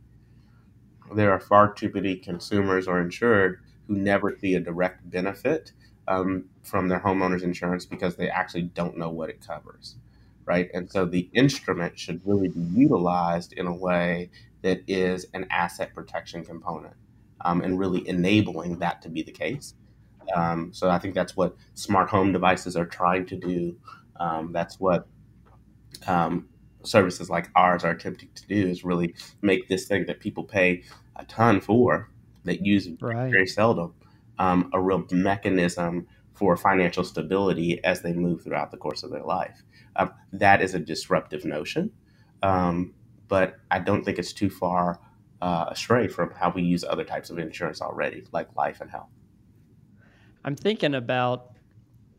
[1.14, 5.72] there are far too many consumers or insured who never see a direct benefit
[6.06, 9.96] um, from their homeowners insurance because they actually don't know what it covers,
[10.44, 10.70] right?
[10.74, 14.30] And so the instrument should really be utilized in a way
[14.62, 16.94] that is an asset protection component
[17.42, 19.74] um, and really enabling that to be the case.
[20.34, 23.76] Um, so I think that's what smart home devices are trying to do.
[24.20, 25.06] Um, that's what
[26.06, 26.48] um,
[26.84, 30.82] services like ours are attempting to do is really make this thing that people pay
[31.16, 32.10] a ton for
[32.44, 33.30] that use right.
[33.30, 33.92] very seldom
[34.38, 39.24] um, a real mechanism for financial stability as they move throughout the course of their
[39.24, 39.62] life.
[39.96, 41.90] Um, that is a disruptive notion,
[42.42, 42.94] um,
[43.26, 45.00] but I don't think it's too far
[45.42, 49.10] uh, astray from how we use other types of insurance already, like life and health.
[50.44, 51.50] I'm thinking about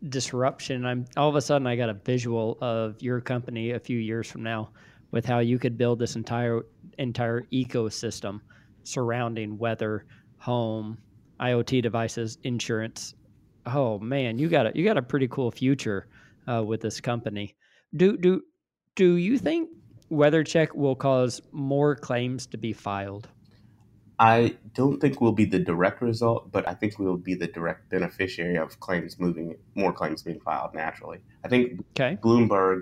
[0.08, 0.86] disruption.
[0.86, 4.30] I'm all of a sudden I got a visual of your company a few years
[4.30, 4.70] from now
[5.12, 6.62] with how you could build this entire
[6.98, 8.42] entire ecosystem
[8.84, 10.06] surrounding weather,
[10.38, 10.98] home,
[11.40, 13.14] IoT devices, insurance.
[13.66, 16.08] Oh man, you got a you got a pretty cool future
[16.48, 17.56] uh, with this company.
[17.96, 18.42] Do do
[18.96, 19.70] do you think
[20.12, 23.28] WeatherCheck will cause more claims to be filed?
[24.20, 27.90] I don't think we'll be the direct result, but I think we'll be the direct
[27.90, 31.20] beneficiary of claims moving, more claims being filed naturally.
[31.46, 32.18] I think okay.
[32.22, 32.82] Bloomberg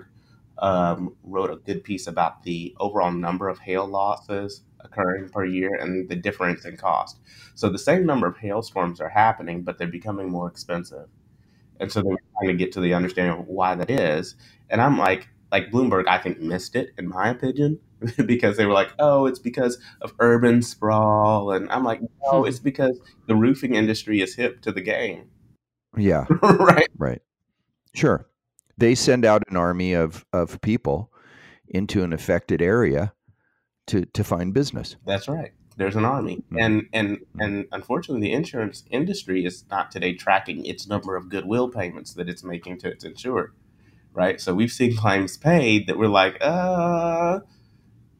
[0.58, 5.76] um, wrote a good piece about the overall number of hail losses occurring per year
[5.76, 7.20] and the difference in cost.
[7.54, 11.08] So the same number of hailstorms are happening, but they're becoming more expensive.
[11.78, 14.34] And so they're trying to get to the understanding of why that is.
[14.70, 17.78] And I'm like, like Bloomberg, I think missed it in my opinion
[18.26, 21.52] because they were like, oh, it's because of urban sprawl.
[21.52, 22.48] And I'm like, no, hmm.
[22.48, 25.28] it's because the roofing industry is hip to the game.
[25.96, 26.26] Yeah.
[26.42, 26.88] right.
[26.96, 27.22] Right.
[27.94, 28.26] Sure.
[28.76, 31.12] They send out an army of, of people
[31.68, 33.12] into an affected area
[33.88, 34.96] to, to find business.
[35.04, 35.52] That's right.
[35.76, 36.36] There's an army.
[36.36, 36.58] Mm-hmm.
[36.58, 37.40] And and mm-hmm.
[37.40, 42.28] and unfortunately the insurance industry is not today tracking its number of goodwill payments that
[42.28, 43.52] it's making to its insured.
[44.12, 44.40] Right.
[44.40, 47.40] So we've seen claims paid that we're like, uh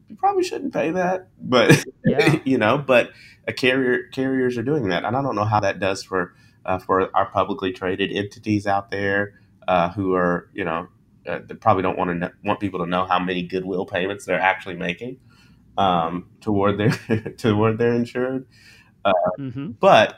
[0.09, 2.39] you probably shouldn't pay that, but yeah.
[2.45, 3.11] you know, but
[3.47, 6.33] a carrier carriers are doing that, and I don't know how that does for
[6.65, 10.87] uh, for our publicly traded entities out there uh, who are you know
[11.27, 14.25] uh, they probably don't want to know, want people to know how many goodwill payments
[14.25, 15.17] they're actually making
[15.77, 16.89] um, toward their
[17.37, 18.47] toward their insured,
[19.05, 19.71] uh, mm-hmm.
[19.79, 20.15] but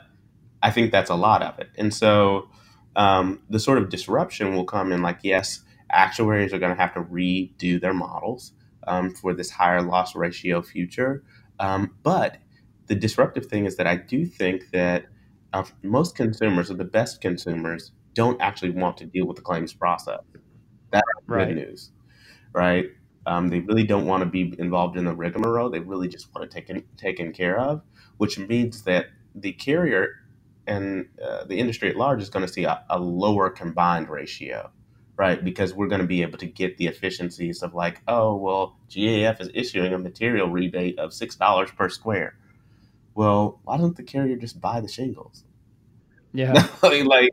[0.62, 2.48] I think that's a lot of it, and so
[2.96, 6.94] um, the sort of disruption will come in like yes, actuaries are going to have
[6.94, 8.52] to redo their models
[8.86, 11.24] um, for this higher loss ratio future.
[11.58, 12.38] Um, but
[12.86, 15.06] the disruptive thing is that I do think that
[15.52, 19.72] uh, most consumers, or the best consumers, don't actually want to deal with the claims
[19.72, 20.20] process.
[20.90, 21.48] That's right.
[21.48, 21.90] good news,
[22.52, 22.86] right?
[23.26, 25.70] Um, they really don't want to be involved in the rigmarole.
[25.70, 27.82] They really just want to take taken care of,
[28.16, 30.16] which means that the carrier
[30.66, 34.70] and uh, the industry at large is going to see a, a lower combined ratio
[35.16, 35.44] right?
[35.44, 39.40] Because we're going to be able to get the efficiencies of like, oh, well, GAF
[39.40, 42.36] is issuing a material rebate of $6 per square.
[43.14, 45.44] Well, why don't the carrier just buy the shingles?
[46.32, 46.66] Yeah.
[46.82, 47.30] I mean, like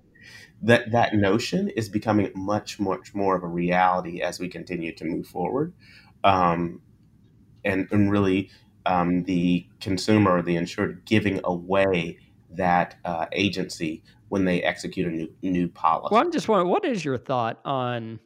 [0.62, 5.06] that that notion is becoming much much more of a reality as we continue to
[5.06, 5.74] move forward.
[6.24, 6.82] Um,
[7.63, 8.50] and, and really
[8.86, 12.18] um, the consumer or the insured giving away
[12.52, 16.13] that uh, agency when they execute a new new policy.
[16.13, 18.20] Well, I'm just wondering, what is your thought on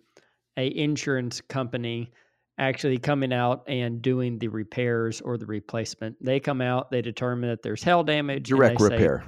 [0.57, 2.11] a insurance company
[2.59, 6.23] actually coming out and doing the repairs or the replacement?
[6.23, 9.23] They come out, they determine that there's hail damage, direct repair,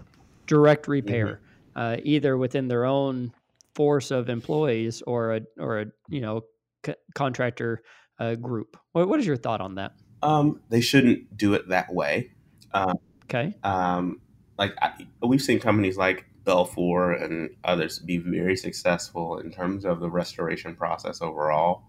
[0.45, 1.41] direct repair,
[1.75, 1.79] mm-hmm.
[1.79, 3.33] uh, either within their own
[3.73, 6.41] force of employees or a or a you know
[6.85, 7.81] c- contractor
[8.19, 8.77] uh, group.
[8.91, 9.93] What, what is your thought on that?
[10.21, 12.31] Um, they shouldn't do it that way.
[12.73, 13.53] Um, okay.
[13.63, 14.21] Um,
[14.57, 19.99] like I, we've seen companies like Belfor and others be very successful in terms of
[19.99, 21.83] the restoration process overall.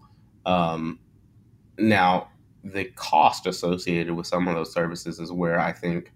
[0.45, 0.99] Um,
[1.77, 2.29] now,
[2.63, 6.11] the cost associated with some of those services is where I think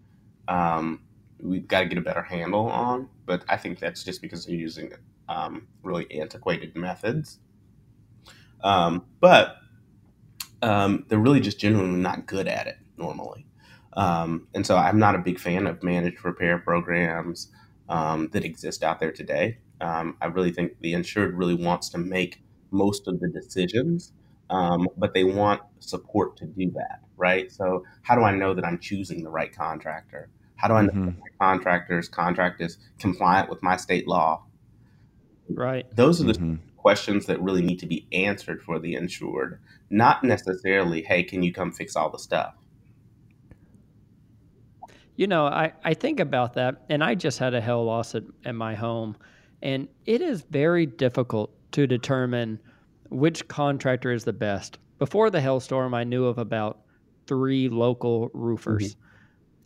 [0.47, 1.01] um,
[1.39, 3.07] we've got to get a better handle on.
[3.25, 4.91] But I think that's just because they're using
[5.29, 7.39] um, really antiquated methods.
[8.63, 9.57] Um, but
[10.61, 13.45] um, they're really just genuinely not good at it normally.
[13.93, 17.51] Um, and so I'm not a big fan of managed repair programs
[17.91, 19.57] um, that exist out there today.
[19.81, 24.13] Um, I really think the insured really wants to make most of the decisions,
[24.49, 27.51] um, but they want support to do that, right?
[27.51, 30.29] So, how do I know that I'm choosing the right contractor?
[30.55, 31.05] How do I know mm-hmm.
[31.05, 34.45] that my contractor's contract is compliant with my state law?
[35.49, 35.85] Right.
[35.95, 36.55] Those are the mm-hmm.
[36.77, 41.51] questions that really need to be answered for the insured, not necessarily, hey, can you
[41.51, 42.53] come fix all the stuff?
[45.15, 48.23] You know, I, I think about that, and I just had a hail loss at,
[48.45, 49.17] at my home,
[49.61, 52.59] and it is very difficult to determine
[53.09, 54.79] which contractor is the best.
[54.97, 56.81] Before the hailstorm, I knew of about
[57.27, 58.95] three local roofers.
[58.95, 59.01] Mm-hmm.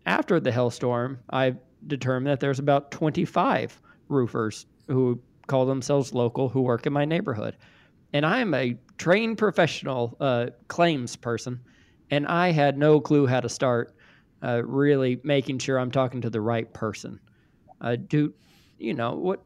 [0.08, 1.56] After the hailstorm, I
[1.88, 7.56] determined that there's about 25 roofers who call themselves local who work in my neighborhood.
[8.14, 11.60] And I am a trained professional uh, claims person,
[12.12, 13.95] and I had no clue how to start
[14.46, 17.20] uh, really making sure I'm talking to the right person.
[17.82, 18.34] Uh, do
[18.78, 19.44] you know what?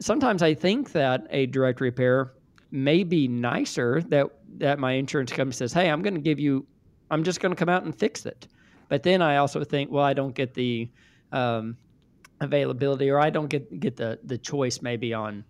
[0.00, 2.32] Sometimes I think that a direct repair
[2.70, 4.26] may be nicer that
[4.58, 6.66] that my insurance company says, "Hey, I'm going to give you,
[7.10, 8.48] I'm just going to come out and fix it."
[8.88, 10.90] But then I also think, well, I don't get the
[11.32, 11.76] um,
[12.40, 15.44] availability, or I don't get get the the choice maybe on,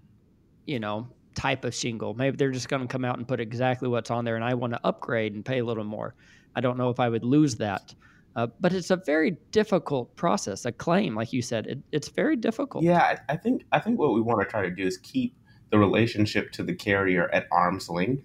[0.66, 2.14] you know, type of shingle.
[2.14, 4.54] Maybe they're just going to come out and put exactly what's on there, and I
[4.54, 6.14] want to upgrade and pay a little more.
[6.56, 7.94] I don't know if I would lose that.
[8.36, 10.64] Uh, but it's a very difficult process.
[10.64, 12.84] A claim, like you said, it, it's very difficult.
[12.84, 15.34] Yeah, I, I, think I think what we want to try to do is keep
[15.70, 18.24] the relationship to the carrier at arm's length,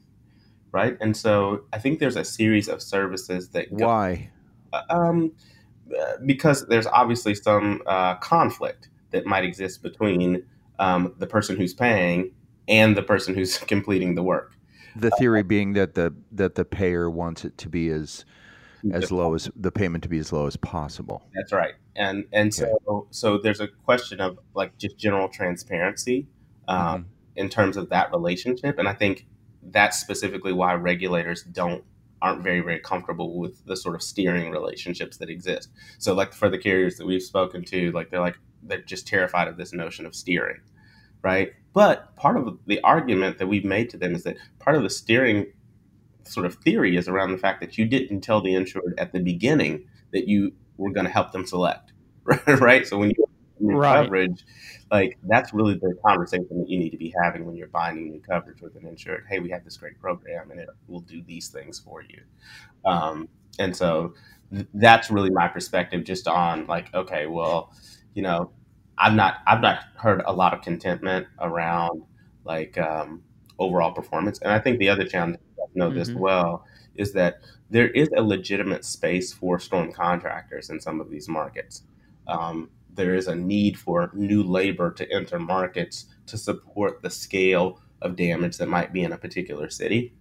[0.72, 0.98] right?
[1.02, 4.32] And so I think there's a series of services that go, why,
[4.74, 5.32] uh, um,
[5.98, 10.46] uh, because there's obviously some uh, conflict that might exist between
[10.80, 12.32] um, the person who's paying
[12.68, 14.54] and the person who's completing the work.
[14.96, 18.24] The theory being that the that the payer wants it to be as
[18.92, 21.24] as low as the payment to be as low as possible.
[21.34, 21.74] That's right.
[21.96, 22.72] And and okay.
[22.86, 26.28] so so there's a question of like just general transparency
[26.68, 27.02] um, mm-hmm.
[27.36, 29.26] in terms of that relationship, and I think
[29.64, 31.84] that's specifically why regulators don't
[32.22, 35.70] aren't very very comfortable with the sort of steering relationships that exist.
[36.00, 39.48] So like for the carriers that we've spoken to, like they're like they're just terrified
[39.48, 40.62] of this notion of steering,
[41.22, 41.54] right?
[41.74, 44.90] But part of the argument that we've made to them is that part of the
[44.90, 45.48] steering
[46.28, 49.20] sort of theory is around the fact that you didn't tell the insured at the
[49.20, 51.94] beginning that you were going to help them select,
[52.48, 52.86] right?
[52.86, 53.26] So when you
[53.60, 54.04] new right.
[54.04, 54.46] coverage,
[54.92, 58.22] like that's really the conversation that you need to be having when you're buying new
[58.22, 59.26] coverage with an insured.
[59.30, 62.22] Hey, we have this great program, and it will do these things for you.
[62.86, 63.28] Um,
[63.60, 64.14] and so
[64.52, 67.74] th- that's really my perspective, just on like, okay, well,
[68.14, 68.52] you know,
[68.98, 72.04] I've not I've not heard a lot of contentment around
[72.44, 73.24] like um,
[73.60, 75.38] overall performance, and I think the other challenge
[75.76, 76.00] know mm-hmm.
[76.00, 81.10] this well, is that there is a legitimate space for storm contractors in some of
[81.10, 81.84] these markets.
[82.28, 87.80] Um, there is a need for new labor to enter markets to support the scale
[88.02, 90.14] of damage that might be in a particular city.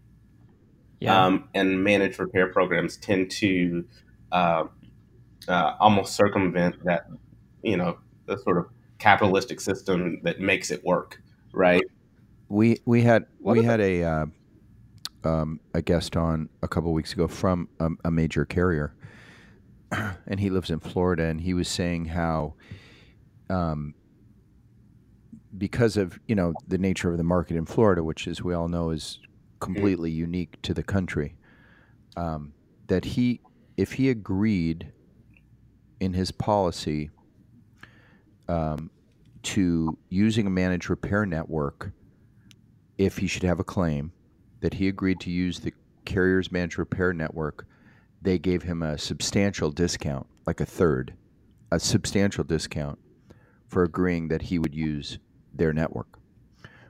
[1.01, 1.25] Yeah.
[1.27, 3.85] Um, and managed repair programs tend to
[4.33, 4.65] uh,
[5.49, 7.07] uh, almost circumvent that,
[7.63, 8.67] you know, the sort of
[8.99, 11.21] capitalistic system that makes it work,
[11.53, 11.83] right?
[12.49, 14.27] We we had what we had a uh,
[15.25, 18.95] um, a guest on a couple weeks ago from a, a major carrier,
[19.93, 22.55] and he lives in Florida, and he was saying how,
[23.49, 23.95] um,
[25.57, 28.69] because of you know the nature of the market in Florida, which as we all
[28.69, 29.21] know is
[29.61, 30.17] completely mm.
[30.17, 31.35] unique to the country,
[32.17, 32.53] um,
[32.87, 33.41] that he,
[33.77, 34.93] if he agreed
[36.01, 37.11] in his policy
[38.49, 38.91] um,
[39.43, 41.93] to using a managed repair network,
[42.99, 44.13] if he should have a claim
[44.65, 45.75] that he agreed to use the
[46.07, 47.67] carrier's managed repair network,
[48.23, 51.13] they gave him a substantial discount, like a third,
[51.71, 52.99] a substantial discount
[53.69, 55.19] for agreeing that he would use
[55.53, 56.19] their network,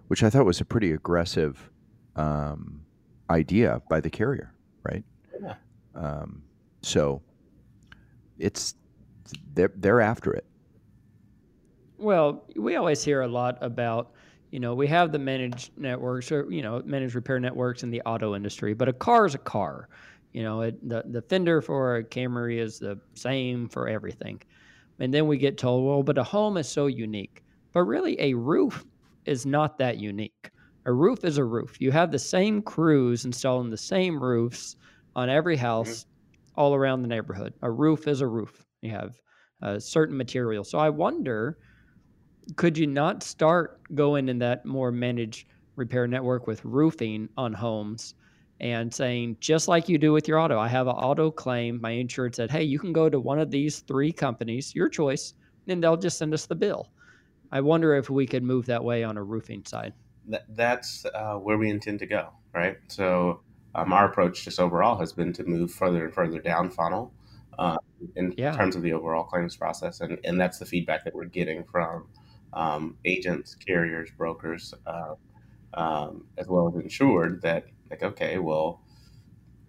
[0.07, 1.68] which I thought was a pretty aggressive
[2.14, 2.81] um,
[3.29, 4.55] idea by the carrier,
[4.85, 5.03] right?
[5.43, 5.55] Yeah.
[5.97, 6.45] Um,
[6.81, 7.22] so
[8.39, 8.77] it's
[9.53, 10.47] they're they're after it.
[11.99, 14.12] Well, we always hear a lot about
[14.55, 18.01] you know we have the managed networks or you know managed repair networks in the
[18.03, 19.89] auto industry, but a car is a car.
[20.33, 24.41] You know, it, the the fender for a Camry is the same for everything.
[25.01, 27.43] And then we get told, well, but a home is so unique.
[27.73, 28.85] But really, a roof
[29.25, 30.51] is not that unique.
[30.87, 31.81] A roof is a roof.
[31.81, 34.77] You have the same crews installing the same roofs
[35.17, 35.67] on every mm-hmm.
[35.67, 36.61] house mm-hmm.
[36.61, 37.55] all around the neighborhood.
[37.63, 38.65] A roof is a roof.
[38.83, 39.21] You have
[39.63, 40.63] a certain material.
[40.63, 41.59] So I wonder,
[42.57, 48.14] could you not start going in that more managed repair network with roofing on homes
[48.61, 51.80] and saying, just like you do with your auto, I have an auto claim.
[51.80, 55.34] My insurance said, hey, you can go to one of these three companies, your choice,
[55.66, 56.88] and they'll just send us the bill.
[57.51, 59.92] I wonder if we could move that way on a roofing side.
[60.51, 62.78] That's uh, where we intend to go, right?
[62.88, 63.40] So,
[63.74, 67.12] um, our approach just overall has been to move further and further down funnel
[67.59, 67.76] uh,
[68.14, 68.57] in yeah.
[68.57, 70.01] terms of the overall claims process.
[70.01, 72.07] And, and that's the feedback that we're getting from
[72.55, 75.15] um, agents, carriers, brokers, uh,
[75.75, 78.81] um, as well as insured that like, okay, well,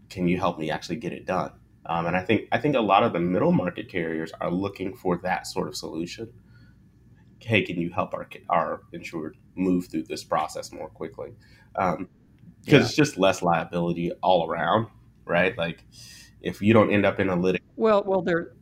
[0.09, 1.51] can you help me actually get it done?
[1.87, 4.95] Um, and I think I think a lot of the middle market carriers are looking
[4.95, 6.31] for that sort of solution.
[7.39, 11.33] Hey, can you help our our insured move through this process more quickly?
[11.73, 12.09] Because um,
[12.63, 12.79] yeah.
[12.79, 14.87] it's just less liability all around,
[15.25, 15.55] right?
[15.57, 15.83] Like
[16.41, 17.61] if you don't end up in a lit.
[17.75, 18.53] Well, well, there.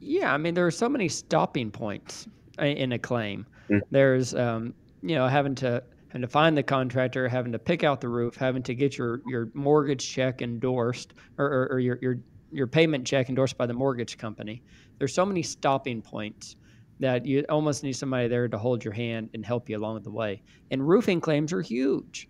[0.00, 3.46] Yeah, I mean, there are so many stopping points in a claim.
[3.68, 3.78] Mm-hmm.
[3.90, 5.82] There's, um, you know, having to
[6.12, 9.20] and to find the contractor, having to pick out the roof, having to get your,
[9.26, 12.18] your mortgage check endorsed or, or, or your, your,
[12.52, 14.62] your payment check endorsed by the mortgage company.
[14.98, 16.54] There's so many stopping points
[17.00, 20.10] that you almost need somebody there to hold your hand and help you along the
[20.12, 20.40] way.
[20.70, 22.28] And roofing claims are huge.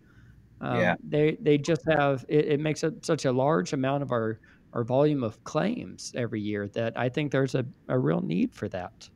[0.62, 0.94] Um, yeah.
[1.06, 4.40] They they just have it, it makes a, such a large amount of our
[4.72, 8.68] our volume of claims every year that I think there's a, a real need for
[8.70, 9.10] that.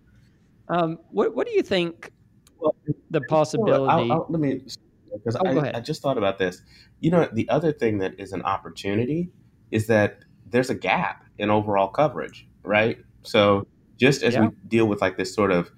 [0.68, 2.12] Um, what what do you think
[2.58, 2.74] well,
[3.10, 3.90] the possibility.
[3.90, 4.62] I'll, I'll, let me
[5.12, 6.62] because oh, I, I just thought about this.
[7.00, 9.30] You know, the other thing that is an opportunity
[9.70, 12.98] is that there's a gap in overall coverage, right?
[13.22, 13.66] So
[13.96, 14.42] just as yeah.
[14.42, 15.70] we deal with like this sort of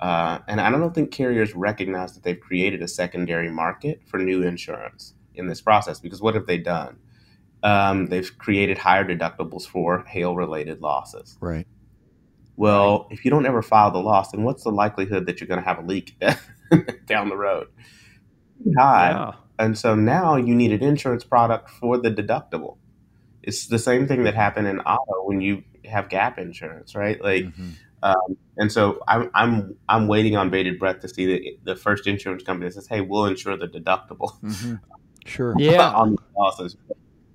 [0.00, 4.42] uh, and I don't think carriers recognize that they've created a secondary market for new
[4.42, 6.98] insurance in this process because what have they done?
[7.64, 11.36] Um, they've created higher deductibles for hail related losses.
[11.40, 11.66] Right.
[12.58, 15.60] Well, if you don't ever file the loss, then what's the likelihood that you're going
[15.60, 16.20] to have a leak
[17.06, 17.68] down the road?
[18.76, 19.10] High.
[19.10, 19.32] Yeah.
[19.60, 22.78] And so now you need an insurance product for the deductible.
[23.44, 27.22] It's the same thing that happened in auto when you have gap insurance, right?
[27.22, 27.70] Like, mm-hmm.
[28.02, 32.08] um, and so I'm I'm I'm waiting on bated breath to see the the first
[32.08, 34.74] insurance company that says, "Hey, we'll insure the deductible." Mm-hmm.
[35.26, 35.54] Sure.
[35.58, 35.90] Yeah.
[35.90, 36.74] on the losses.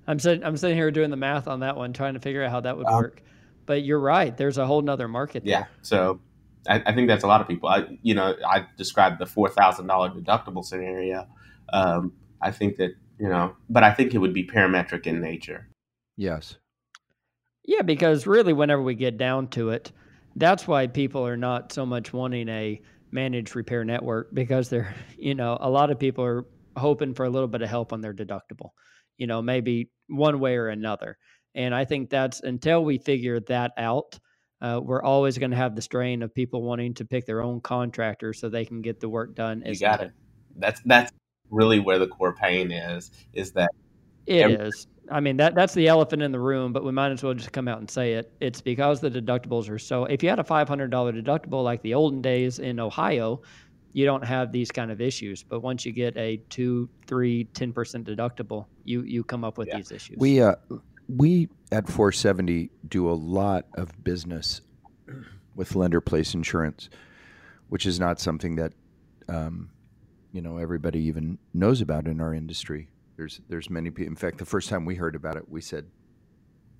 [0.08, 2.50] I'm sitting I'm sitting here doing the math on that one, trying to figure out
[2.50, 3.22] how that would um, work
[3.66, 4.36] but you're right.
[4.36, 5.44] There's a whole nother market.
[5.44, 5.50] There.
[5.50, 5.64] Yeah.
[5.82, 6.20] So
[6.68, 7.68] I, I, think that's a lot of people.
[7.68, 11.26] I, you know, I described the four thousand dollar deductible scenario.
[11.72, 15.68] Um, I think that you know, but I think it would be parametric in nature.
[16.16, 16.56] Yes.
[17.64, 19.92] Yeah, because really, whenever we get down to it,
[20.36, 25.34] that's why people are not so much wanting a managed repair network because they're, you
[25.34, 26.44] know, a lot of people are
[26.76, 28.70] hoping for a little bit of help on their deductible,
[29.16, 31.16] you know, maybe one way or another.
[31.54, 34.18] And I think that's until we figure that out,
[34.60, 37.60] uh, we're always going to have the strain of people wanting to pick their own
[37.60, 39.62] contractor so they can get the work done.
[39.64, 40.12] You got it.
[40.56, 41.12] That's that's
[41.50, 43.10] really where the core pain is.
[43.32, 43.70] Is that
[44.26, 44.86] it every- is.
[45.10, 47.52] I mean that that's the elephant in the room, but we might as well just
[47.52, 48.32] come out and say it.
[48.40, 50.06] It's because the deductibles are so.
[50.06, 53.42] If you had a five hundred dollar deductible like the olden days in Ohio,
[53.92, 55.42] you don't have these kind of issues.
[55.42, 57.72] But once you get a two, three, 10%
[58.04, 59.76] deductible, you you come up with yeah.
[59.76, 60.16] these issues.
[60.18, 60.54] We uh,
[61.08, 64.60] we at 470 do a lot of business
[65.54, 66.88] with lender place insurance,
[67.68, 68.72] which is not something that
[69.28, 69.70] um,
[70.32, 72.88] you know everybody even knows about in our industry.
[73.16, 74.10] There's there's many people.
[74.10, 75.86] In fact, the first time we heard about it, we said,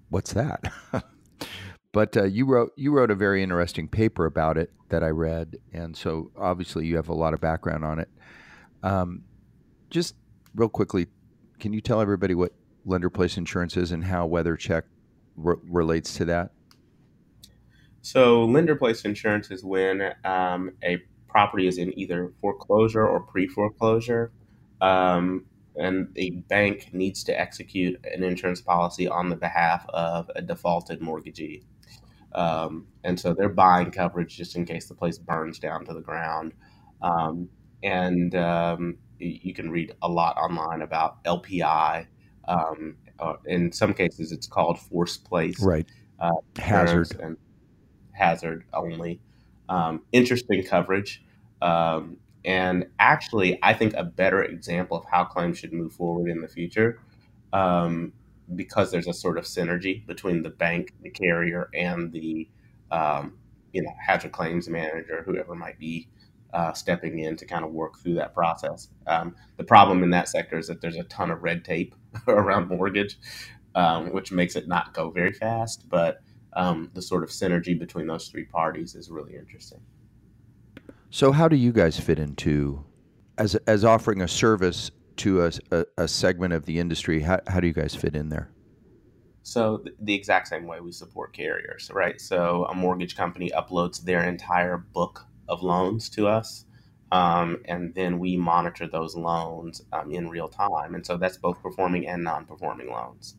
[0.08, 0.72] "What's that?"
[1.92, 5.56] but uh, you wrote you wrote a very interesting paper about it that I read,
[5.72, 8.08] and so obviously you have a lot of background on it.
[8.82, 9.22] Um,
[9.90, 10.14] just
[10.54, 11.06] real quickly,
[11.58, 12.52] can you tell everybody what
[12.84, 14.82] lender place insurances and how WeatherCheck
[15.36, 16.50] re- relates to that?
[18.02, 23.46] So, lender place insurance is when um, a property is in either foreclosure or pre
[23.46, 24.30] foreclosure.
[24.80, 30.42] Um, and a bank needs to execute an insurance policy on the behalf of a
[30.42, 31.64] defaulted mortgagee.
[32.32, 36.00] Um, and so they're buying coverage just in case the place burns down to the
[36.00, 36.52] ground.
[37.02, 37.48] Um,
[37.82, 42.06] and um, you can read a lot online about LPI.
[42.48, 45.60] Um, uh, in some cases, it's called force place.
[45.62, 45.86] Right.
[46.18, 47.18] Uh, hazard.
[47.20, 47.36] And
[48.12, 49.20] hazard only.
[49.68, 51.22] Um, interesting coverage.
[51.62, 56.42] Um, and actually, I think a better example of how claims should move forward in
[56.42, 57.00] the future,
[57.52, 58.12] um,
[58.54, 62.48] because there's a sort of synergy between the bank, the carrier, and the
[62.90, 63.38] um,
[63.72, 66.08] you know hazard claims manager, whoever might be
[66.52, 68.88] uh, stepping in to kind of work through that process.
[69.06, 71.94] Um, the problem in that sector is that there's a ton of red tape
[72.28, 73.18] around mortgage,
[73.74, 75.88] um, which makes it not go very fast.
[75.88, 76.20] But
[76.54, 79.80] um, the sort of synergy between those three parties is really interesting.
[81.10, 82.84] So, how do you guys fit into
[83.38, 87.20] as as offering a service to a, a, a segment of the industry?
[87.20, 88.50] How, how do you guys fit in there?
[89.44, 92.18] So the exact same way we support carriers, right?
[92.18, 96.64] So a mortgage company uploads their entire book of loans to us,
[97.12, 100.94] um, and then we monitor those loans um, in real time.
[100.94, 103.36] And so that's both performing and non-performing loans.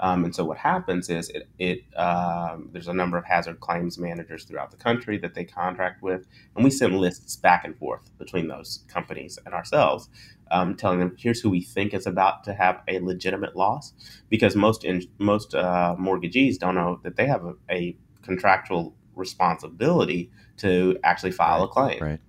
[0.00, 3.98] Um, and so what happens is it, it um, there's a number of hazard claims
[3.98, 8.10] managers throughout the country that they contract with, and we send lists back and forth
[8.18, 10.08] between those companies and ourselves,
[10.50, 13.92] um, telling them here's who we think is about to have a legitimate loss,
[14.28, 20.30] because most in, most uh, mortgagees don't know that they have a, a, contractual responsibility
[20.56, 22.02] to actually file right, a claim.
[22.02, 22.20] Right.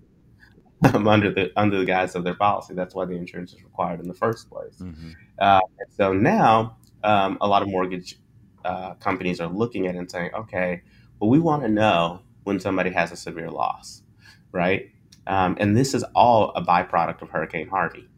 [0.93, 2.73] Um, under the under the guise of their policy.
[2.73, 4.77] That's why the insurance is required in the first place.
[4.79, 5.11] Mm-hmm.
[5.39, 8.19] Uh, so now um, a lot of mortgage
[8.65, 10.81] uh, companies are looking at it and saying, okay,
[11.19, 14.03] well, we want to know when somebody has a severe loss,
[14.51, 14.91] right?
[15.27, 18.09] Um, and this is all a byproduct of Hurricane Harvey,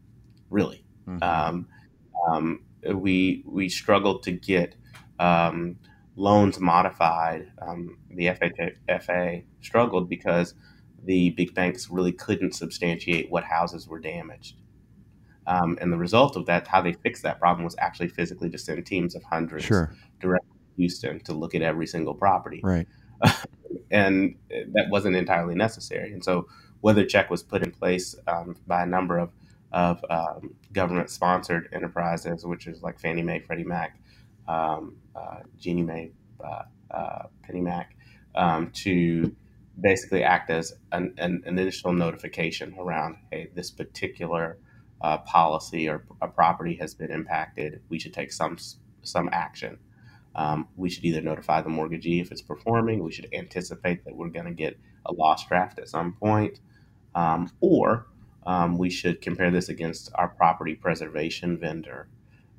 [0.50, 0.84] really.
[1.06, 1.22] Mm-hmm.
[1.22, 1.68] Um,
[2.28, 2.60] um
[2.94, 4.74] we we struggled to get
[5.18, 5.78] um,
[6.16, 7.50] loans modified.
[7.60, 10.54] Um, the FHFA struggled because
[11.08, 14.56] the big banks really couldn't substantiate what houses were damaged.
[15.46, 18.58] Um, and the result of that, how they fixed that problem was actually physically to
[18.58, 19.94] send teams of hundreds sure.
[20.20, 22.60] directly to Houston to look at every single property.
[22.62, 22.86] Right.
[23.90, 26.12] and that wasn't entirely necessary.
[26.12, 26.46] And so
[26.84, 29.30] WeatherCheck was put in place um, by a number of,
[29.72, 33.98] of um, government sponsored enterprises, which is like Fannie Mae, Freddie Mac,
[34.46, 36.12] um, uh, Ginnie Mae,
[36.44, 37.86] uh, uh, PennyMac,
[38.34, 39.34] um, to
[39.80, 44.58] basically act as an, an, initial notification around, hey, this particular
[45.00, 48.56] uh, policy or a property has been impacted, we should take some
[49.02, 49.78] some action.
[50.34, 53.02] Um, we should either notify the mortgagee if it's performing.
[53.02, 56.60] We should anticipate that we're going to get a loss draft at some point,
[57.14, 58.06] um, or
[58.46, 62.08] um, we should compare this against our property preservation vendor,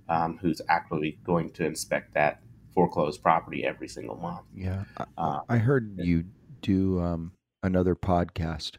[0.08, 2.42] um, who's actually going to inspect that
[2.74, 4.46] foreclosed property every single month.
[4.56, 4.84] Yeah,
[5.18, 6.26] uh, I heard you
[6.62, 7.34] do um,
[7.64, 8.78] another podcast.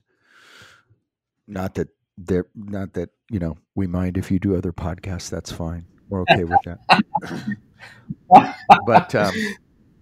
[1.46, 5.50] Not that there not that you know we mind if you do other podcasts that's
[5.50, 5.86] fine.
[6.08, 6.80] We're okay with that.
[8.86, 9.34] But um,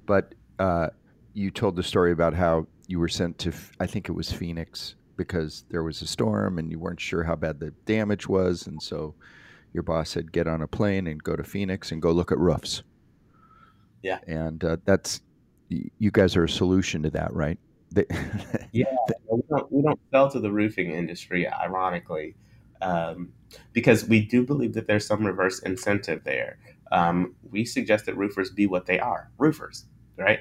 [0.06, 0.88] but uh,
[1.34, 4.94] you told the story about how you were sent to i think it was phoenix
[5.18, 8.66] because there was a storm and you weren't sure how bad the damage was.
[8.66, 9.14] And so
[9.74, 12.38] your boss said get on a plane and go to phoenix and go look at
[12.38, 12.82] roofs.
[14.02, 14.20] Yeah.
[14.26, 15.20] And uh, that's
[15.68, 17.58] you guys are a solution to that right
[17.90, 18.06] they,
[18.72, 18.84] yeah,
[19.30, 22.34] we don't, we don't sell to the roofing industry, ironically,
[22.82, 23.32] um,
[23.72, 26.58] because we do believe that there's some reverse incentive there.
[26.92, 29.84] Um, we suggest that roofers be what they are, roofers,
[30.16, 30.40] right?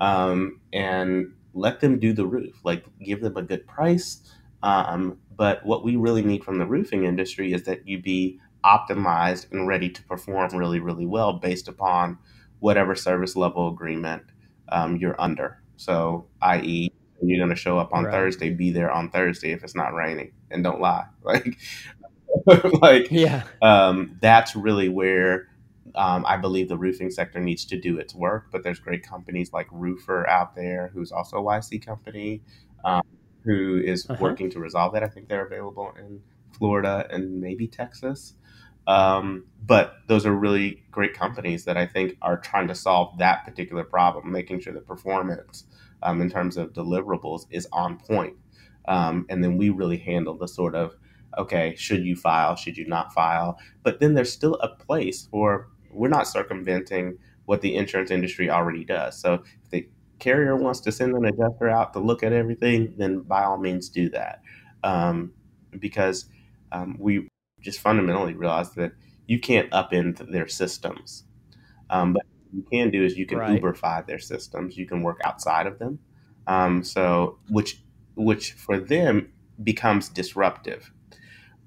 [0.00, 4.22] Um, and let them do the roof, like give them a good price.
[4.62, 9.50] Um, but what we really need from the roofing industry is that you be optimized
[9.52, 12.18] and ready to perform really, really well based upon
[12.60, 14.22] whatever service level agreement
[14.68, 15.62] um, you're under.
[15.78, 18.12] So, i.e., you're going to show up on right.
[18.12, 21.06] Thursday, be there on Thursday if it's not raining, and don't lie.
[21.24, 21.58] Like,
[22.82, 25.48] like yeah, um, that's really where
[25.94, 28.46] um, I believe the roofing sector needs to do its work.
[28.52, 32.42] But there's great companies like Roofr out there, who's also a YC company,
[32.84, 33.02] um,
[33.44, 34.18] who is uh-huh.
[34.20, 35.02] working to resolve that.
[35.02, 36.20] I think they're available in
[36.52, 38.34] Florida and maybe Texas.
[38.88, 43.44] Um, but those are really great companies that I think are trying to solve that
[43.44, 45.64] particular problem, making sure the performance
[46.02, 48.34] um, in terms of deliverables is on point.
[48.86, 50.96] Um, and then we really handle the sort of,
[51.36, 53.58] okay, should you file, should you not file?
[53.82, 58.84] But then there's still a place for, we're not circumventing what the insurance industry already
[58.84, 59.20] does.
[59.20, 59.86] So if the
[60.18, 63.90] carrier wants to send an adjuster out to look at everything, then by all means
[63.90, 64.40] do that.
[64.82, 65.32] Um,
[65.78, 66.24] because
[66.72, 67.28] um, we
[67.68, 68.92] just fundamentally realized that
[69.26, 71.24] you can't upend their systems.
[71.90, 73.60] Um, but you can do is you can right.
[73.60, 74.76] Uberify their systems.
[74.76, 75.98] You can work outside of them.
[76.46, 77.82] Um, so which
[78.16, 79.30] which for them
[79.62, 80.92] becomes disruptive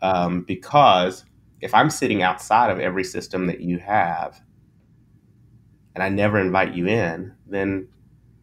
[0.01, 1.23] um, because
[1.61, 4.41] if I'm sitting outside of every system that you have
[5.93, 7.87] and I never invite you in, then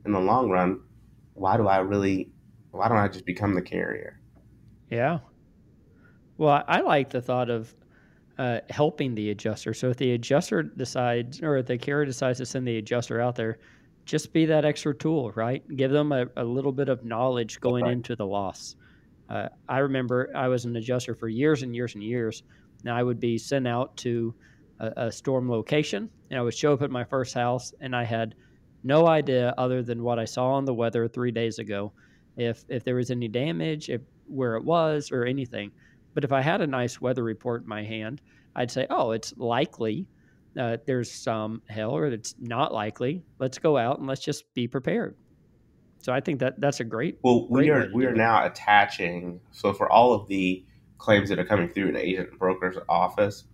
[0.05, 0.81] in the long run,
[1.35, 2.31] why do I really?
[2.71, 4.21] Why don't I just become the carrier?
[4.91, 5.19] Yeah.
[6.39, 7.75] Well, I like the thought of
[8.39, 9.75] uh, helping the adjuster.
[9.75, 13.35] So if the adjuster decides, or if the carrier decides to send the adjuster out
[13.37, 13.59] there,
[14.07, 15.63] just be that extra tool, right?
[15.77, 17.93] Give them a, a little bit of knowledge going right.
[17.93, 18.77] into the loss.
[19.29, 22.43] Uh, I remember I was an adjuster for years and years and years.
[22.85, 24.33] And I would be sent out to
[24.79, 28.05] a, a storm location, and I would show up at my first house, and I
[28.05, 28.37] had
[28.85, 31.93] no idea other than what I saw on the weather three days ago,
[32.37, 35.73] if if there was any damage, if where it was, or anything.
[36.15, 38.21] But if I had a nice weather report in my hand,
[38.57, 40.07] I'd say, "Oh, it's likely
[40.59, 43.23] uh, there's some hail, or it's not likely.
[43.39, 45.17] Let's go out and let's just be prepared."
[46.01, 47.19] So I think that that's a great.
[47.23, 48.17] Well, great we are we are it.
[48.17, 49.41] now attaching.
[49.53, 50.65] So for all of the
[50.99, 53.45] claims that are coming through an agent broker's office,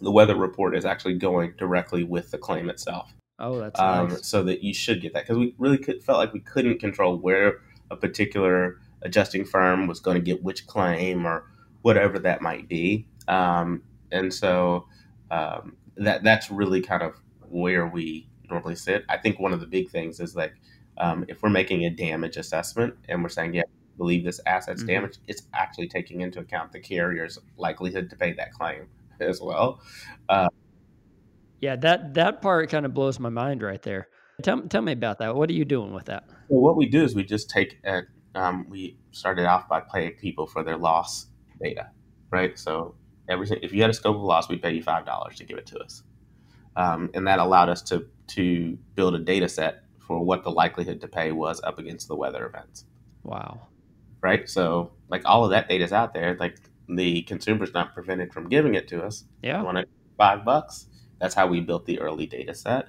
[0.00, 3.14] the weather report is actually going directly with the claim itself.
[3.38, 4.26] Oh, that's um, nice.
[4.26, 7.16] So that you should get that because we really could, felt like we couldn't control
[7.16, 7.60] where
[7.90, 11.44] a particular adjusting firm was going to get which claim or
[11.88, 13.08] whatever that might be.
[13.28, 13.82] Um,
[14.12, 14.86] and so
[15.30, 17.14] um, that that's really kind of
[17.48, 19.06] where we normally sit.
[19.08, 20.52] I think one of the big things is like
[20.98, 23.62] um, if we're making a damage assessment and we're saying, yeah,
[23.96, 24.88] believe this asset's mm-hmm.
[24.88, 28.88] damaged, it's actually taking into account the carrier's likelihood to pay that claim
[29.20, 29.80] as well.
[30.28, 30.48] Uh,
[31.62, 34.08] yeah, that that part kind of blows my mind right there.
[34.42, 35.34] Tell, tell me about that.
[35.34, 36.28] What are you doing with that?
[36.48, 38.02] Well, what we do is we just take a,
[38.34, 41.28] um, we started off by paying people for their loss
[41.62, 41.90] data,
[42.30, 42.58] right?
[42.58, 42.94] So
[43.28, 45.58] everything, if you had a scope of loss, we'd pay you five dollars to give
[45.58, 46.02] it to us,
[46.76, 51.00] um, and that allowed us to to build a data set for what the likelihood
[51.02, 52.84] to pay was up against the weather events.
[53.22, 53.68] Wow.
[54.22, 54.48] Right.
[54.48, 56.36] So like all of that data is out there.
[56.40, 56.56] Like
[56.88, 59.24] the consumer's not prevented from giving it to us.
[59.42, 59.62] Yeah.
[59.62, 60.86] Want it five bucks?
[61.20, 62.88] That's how we built the early data set.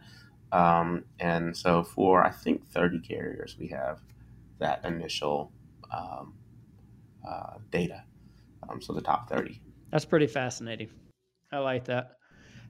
[0.52, 4.00] Um, and so for I think 30 carriers, we have
[4.60, 5.52] that initial
[5.92, 6.34] um,
[7.28, 8.04] uh, data.
[8.68, 9.62] Um, so the top 30.
[9.92, 10.90] That's pretty fascinating.
[11.52, 12.18] I like that.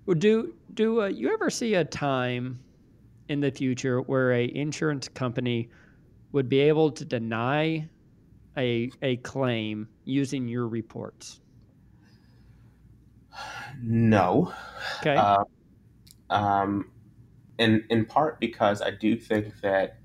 [0.05, 2.59] Well, do do uh, you ever see a time
[3.27, 5.69] in the future where a insurance company
[6.31, 7.87] would be able to deny
[8.57, 11.41] a a claim using your reports?
[13.81, 14.53] No.
[14.99, 15.15] Okay.
[15.15, 15.43] Uh,
[16.29, 16.91] um,
[17.57, 19.97] in in part because I do think that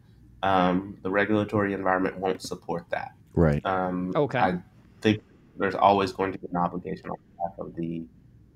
[0.42, 3.14] um, the regulatory environment won't support that.
[3.34, 3.64] Right.
[3.64, 4.38] Um, okay.
[4.38, 4.58] I
[5.00, 5.22] think
[5.56, 8.04] there's always going to be an obligation on behalf of the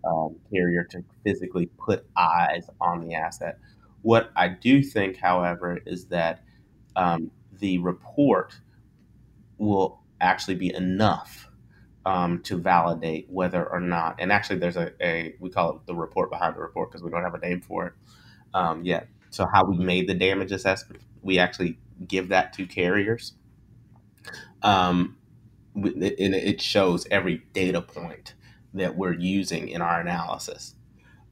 [0.05, 3.59] um, carrier to physically put eyes on the asset.
[4.03, 6.45] What I do think, however, is that
[6.97, 8.55] um, the report
[9.59, 11.49] will actually be enough
[12.07, 14.17] um, to validate whether or not.
[14.19, 17.11] And actually, there's a, a we call it the report behind the report because we
[17.11, 17.93] don't have a name for it
[18.55, 19.09] um, yet.
[19.31, 23.35] So how we made the damage assessment, we actually give that to carriers.
[24.63, 25.17] Um,
[25.85, 28.35] and it shows every data point
[28.75, 30.75] that we're using in our analysis.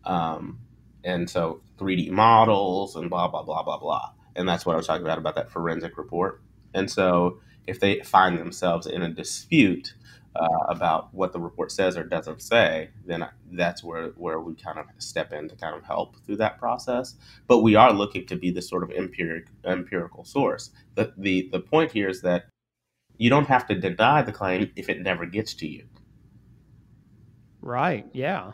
[0.04, 0.60] Um,
[1.04, 4.10] and so 3D models and blah, blah, blah, blah, blah.
[4.34, 6.42] And that's what I was talking about, about that forensic report.
[6.74, 9.94] And so if they find themselves in a dispute
[10.34, 14.78] uh, about what the report says or doesn't say, then that's where, where we kind
[14.78, 17.14] of step in to kind of help through that process.
[17.46, 20.70] But we are looking to be the sort of empiric, empirical source.
[20.94, 22.46] The, the, the point here is that
[23.18, 25.86] you don't have to deny the claim if it never gets to you.
[27.60, 28.06] Right.
[28.12, 28.52] Yeah.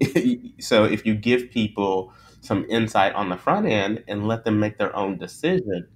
[0.60, 4.78] so if you give people some insight on the front end and let them make
[4.78, 5.86] their own decision,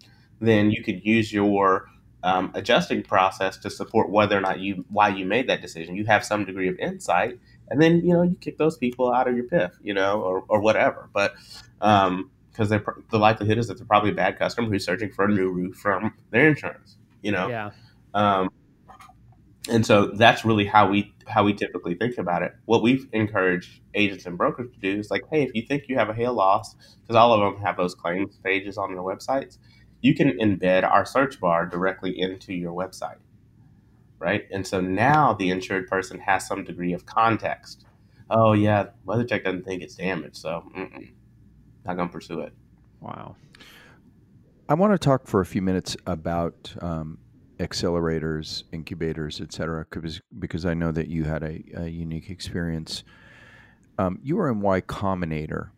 [0.40, 1.86] then you could use your
[2.22, 5.96] um, adjusting process to support whether or not you why you made that decision.
[5.96, 9.28] You have some degree of insight, and then you know you kick those people out
[9.28, 11.08] of your PIF, you know, or, or whatever.
[11.12, 11.34] But
[11.80, 15.28] um, because the likelihood is that they're probably a bad customer who's searching for a
[15.28, 17.48] new roof from their insurance, you know.
[17.48, 17.70] Yeah.
[18.14, 18.48] Um,
[19.68, 22.54] and so that's really how we how we typically think about it.
[22.66, 25.96] What we've encouraged agents and brokers to do is like, hey, if you think you
[25.96, 29.58] have a hail loss, because all of them have those claims pages on their websites,
[30.00, 33.18] you can embed our search bar directly into your website,
[34.20, 34.44] right?
[34.52, 37.86] And so now the insured person has some degree of context.
[38.30, 40.64] Oh yeah, WeatherCheck doesn't think it's damaged, so
[41.84, 42.52] not gonna pursue it.
[43.00, 43.36] Wow.
[44.68, 47.18] I want to talk for a few minutes about um,
[47.58, 53.04] accelerators, incubators, et cetera, because, because I know that you had a, a unique experience.
[53.98, 55.70] Um, you were in Y Combinator,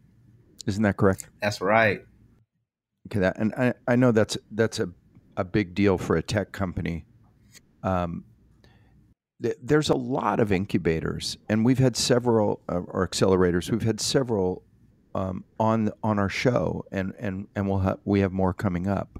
[0.67, 1.29] isn't that correct?
[1.43, 2.03] That's right.
[3.07, 4.91] Okay, that and I, I know that's that's a,
[5.37, 7.05] a big deal for a tech company.
[7.83, 8.25] Um,
[9.43, 13.71] th- there's a lot of incubators, and we've had several uh, or accelerators.
[13.71, 14.63] We've had several
[15.15, 19.19] um, on on our show, and and and we'll have we have more coming up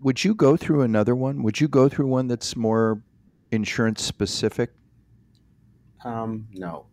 [0.00, 1.42] would you go through another one?
[1.42, 3.02] Would you go through one that's more
[3.50, 4.72] insurance specific?
[6.04, 6.86] Um, no,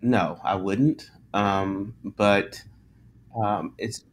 [0.00, 1.10] no, I wouldn't.
[1.32, 2.62] Um, but
[3.36, 4.04] um, it's,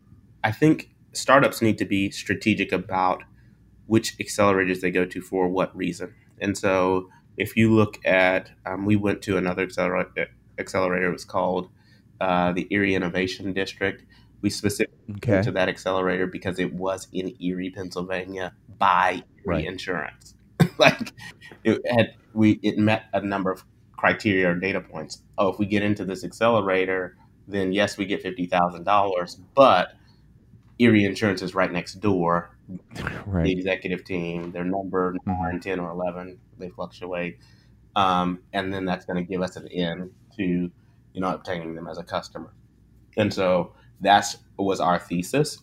[0.44, 3.24] I think startups need to be strategic about
[3.86, 6.14] which accelerators they go to for what reason.
[6.40, 10.28] And so, if you look at, um, we went to another accelerator.
[10.58, 11.70] Accelerator it was called
[12.22, 14.06] uh, the Erie Innovation District,
[14.42, 15.32] we specifically okay.
[15.32, 19.66] went to that accelerator because it was in Erie, Pennsylvania, by right.
[19.66, 20.36] insurance.
[20.78, 21.14] like
[21.64, 23.64] it had we it met a number of
[23.98, 25.24] criteria or data points.
[25.40, 27.18] Oh, if we get into this accelerator,
[27.48, 29.94] then yes, we get fifty thousand dollars, but
[30.78, 32.56] Erie Insurance is right next door.
[33.26, 33.46] Right.
[33.46, 35.32] The executive team, their number mm-hmm.
[35.32, 37.40] nine, ten, or eleven, they fluctuate,
[37.96, 40.72] um, and then that's going to give us an in to
[41.14, 42.54] you know obtaining them as a customer.
[43.18, 45.60] And so that's was our thesis.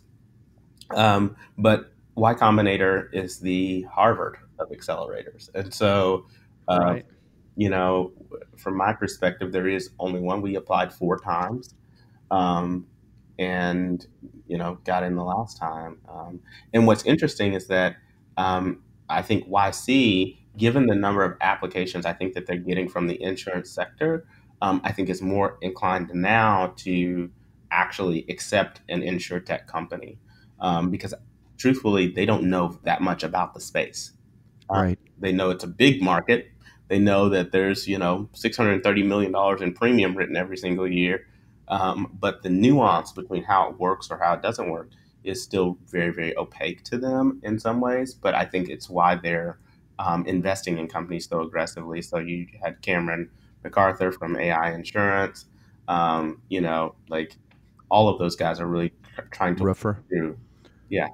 [0.90, 6.26] Um, but Y Combinator is the Harvard of accelerators, and so
[6.68, 7.06] uh, right.
[7.56, 8.12] you know,
[8.56, 10.42] from my perspective, there is only one.
[10.42, 11.74] We applied four times,
[12.30, 12.86] um,
[13.38, 14.06] and
[14.46, 15.98] you know, got in the last time.
[16.08, 16.40] Um,
[16.72, 17.96] and what's interesting is that
[18.36, 23.06] um, I think YC, given the number of applications, I think that they're getting from
[23.06, 24.26] the insurance sector,
[24.62, 27.30] um, I think is more inclined now to
[27.70, 30.18] actually accept an insure tech company
[30.60, 31.14] um, because
[31.56, 34.12] truthfully they don't know that much about the space.
[34.70, 34.98] Um, right.
[35.18, 36.50] they know it's a big market.
[36.88, 41.26] They know that there's you know 630 million dollars in premium written every single year.
[41.68, 44.90] Um, but the nuance between how it works or how it doesn't work
[45.24, 49.16] is still very very opaque to them in some ways but i think it's why
[49.16, 49.58] they're
[49.98, 52.02] um, investing in companies so aggressively.
[52.02, 53.30] So you had cameron
[53.64, 55.46] mcarthur from ai insurance
[55.88, 57.36] um, you know like
[57.90, 58.92] all of those guys are really
[59.30, 59.96] trying to Roofr.
[60.08, 60.38] through,
[60.88, 61.08] yeah,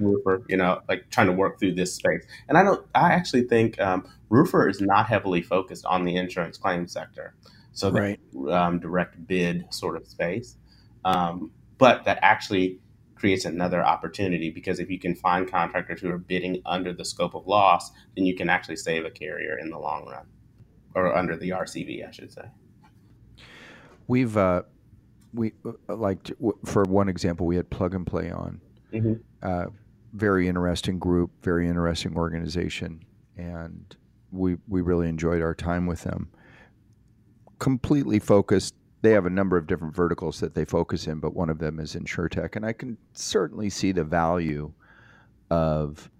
[0.00, 2.24] Roofr, you know, like trying to work through this space.
[2.48, 6.56] And I don't, I actually think um, Roofr is not heavily focused on the insurance
[6.56, 7.34] claim sector,
[7.72, 8.20] so the right.
[8.50, 10.56] um, direct bid sort of space.
[11.04, 12.78] Um, but that actually
[13.14, 17.34] creates another opportunity because if you can find contractors who are bidding under the scope
[17.34, 20.26] of loss, then you can actually save a carrier in the long run,
[20.94, 22.44] or under the RCV, I should say.
[24.06, 24.62] We've uh,
[25.32, 26.30] we uh, like
[26.64, 28.60] for one example, we had plug and play on.
[28.92, 29.14] Mm-hmm.
[29.42, 29.66] Uh,
[30.12, 33.04] very interesting group, very interesting organization,
[33.36, 33.96] and
[34.32, 36.28] we we really enjoyed our time with them.
[37.58, 38.74] Completely focused.
[39.02, 41.78] They have a number of different verticals that they focus in, but one of them
[41.78, 44.72] is insurtech, and I can certainly see the value
[45.50, 46.10] of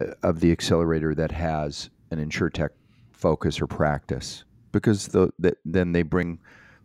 [0.00, 2.70] uh, of the accelerator that has an insurtech
[3.16, 6.38] focus or practice because the, the, then they bring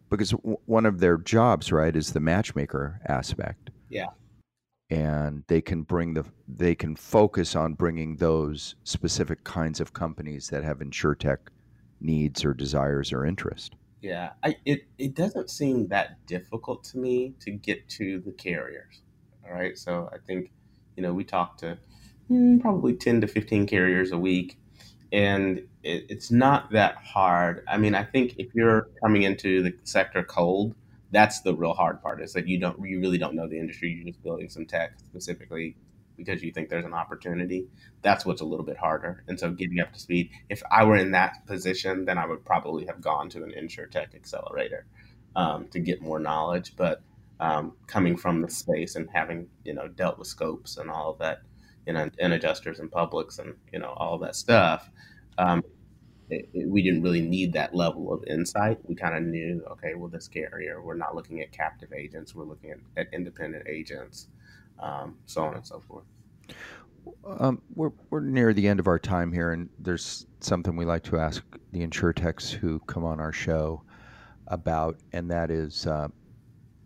[0.09, 3.69] because w- one of their jobs, right, is the matchmaker aspect.
[3.89, 4.07] Yeah.
[4.89, 10.49] And they can bring the they can focus on bringing those specific kinds of companies
[10.49, 11.38] that have insurtech
[12.01, 13.75] needs or desires or interest.
[14.01, 19.01] Yeah, I, it it doesn't seem that difficult to me to get to the carriers.
[19.45, 20.51] All right, so I think
[20.95, 21.77] you know we talk to
[22.29, 24.57] mm, probably ten to fifteen carriers a week,
[25.12, 27.64] and it, it's not that hard.
[27.68, 30.76] I mean, I think if you're coming into the sector cold,
[31.12, 32.22] that's the real hard part.
[32.22, 33.91] Is that you don't you really don't know the industry.
[33.91, 35.76] You're just building some tech specifically
[36.18, 37.68] because you think there's an opportunity.
[38.01, 39.24] That's what's a little bit harder.
[39.28, 40.30] And so getting up to speed.
[40.49, 43.88] If I were in that position, then I would probably have gone to an insure
[43.88, 44.86] tech accelerator
[45.36, 46.76] um, to get more knowledge.
[46.78, 47.01] But
[47.39, 51.20] um, coming from the space and having you know dealt with scopes and all of
[51.20, 51.41] that
[51.93, 54.89] know, and adjusters and publics and you know all that stuff.
[55.38, 55.63] Um,
[56.32, 58.79] it, it, we didn't really need that level of insight.
[58.88, 62.45] We kind of knew, okay, well, this carrier, we're not looking at captive agents, we're
[62.45, 64.27] looking at, at independent agents,
[64.79, 66.05] um, so on and so forth.
[67.39, 71.03] Um, we're, we're near the end of our time here, and there's something we like
[71.03, 73.82] to ask the insure techs who come on our show
[74.47, 76.07] about, and that is uh,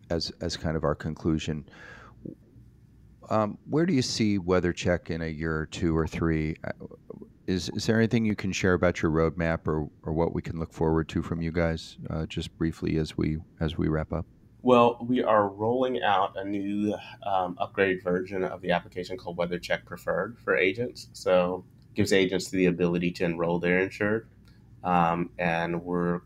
[0.10, 1.66] as, as kind of our conclusion
[3.30, 6.56] um, where do you see WeatherCheck in a year or two or three?
[6.64, 6.72] Uh,
[7.48, 10.60] is is there anything you can share about your roadmap or, or what we can
[10.60, 14.26] look forward to from you guys, uh, just briefly as we as we wrap up?
[14.64, 19.86] Well, we are rolling out a new um, upgraded version of the application called WeatherCheck
[19.86, 21.10] Preferred for agents.
[21.14, 21.64] So
[21.94, 24.28] gives agents the ability to enroll their insured.
[24.84, 26.22] Um, and we're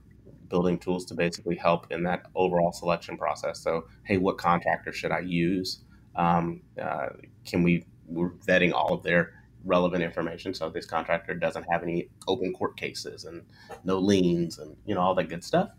[0.50, 3.60] building tools to basically help in that overall selection process.
[3.60, 5.80] So, hey, what contractor should I use?
[6.20, 7.08] Um, uh,
[7.46, 9.34] can we, we're vetting all of their
[9.66, 10.54] relevant information.
[10.54, 13.44] So this contractor doesn't have any open court cases and
[13.84, 15.70] no liens and, you know, all that good stuff.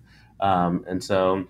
[0.41, 1.47] Um, and so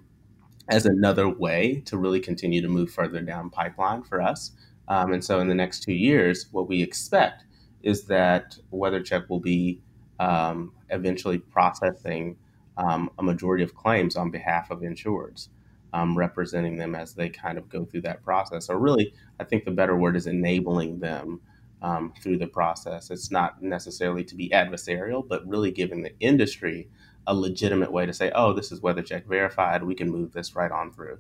[0.68, 4.53] as another way to really continue to move further down pipeline for us.
[4.88, 7.45] Um, and so in the next two years, what we expect
[7.82, 9.80] is that WeatherCheck will be
[10.18, 12.36] um, eventually processing
[12.76, 15.49] um, a majority of claims on behalf of insureds,
[15.93, 18.68] um, representing them as they kind of go through that process.
[18.68, 21.41] Or really, I think the better word is enabling them
[21.82, 23.11] um, through the process.
[23.11, 26.88] It's not necessarily to be adversarial, but really giving the industry
[27.26, 29.82] a legitimate way to say, oh, this is WeatherCheck verified.
[29.82, 31.18] We can move this right on through.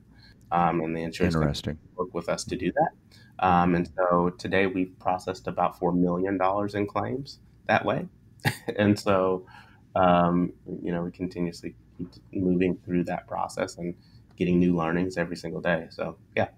[0.52, 1.78] Um, and the insurance Interesting.
[1.96, 3.46] work with us to do that.
[3.46, 6.38] Um, and so today we've processed about $4 million
[6.74, 8.08] in claims that way.
[8.76, 9.46] and so,
[9.94, 10.52] um,
[10.82, 13.94] you know, we continuously keep moving through that process and
[14.40, 15.86] getting new learnings every single day.
[15.90, 16.48] So, yeah.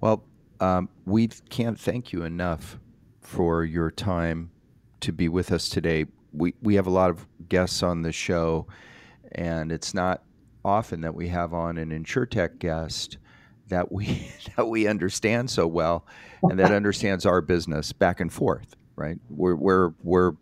[0.00, 0.24] Well,
[0.60, 2.78] um, we can't thank you enough
[3.20, 4.50] for your time
[5.00, 6.06] to be with us today.
[6.32, 8.66] We, we have a lot of guests on the show,
[9.32, 10.22] and it's not
[10.64, 13.18] often that we have on an insurtech guest
[13.68, 16.06] that we that we understand so well
[16.42, 20.32] and that understands our business back and forth right we're we're, we're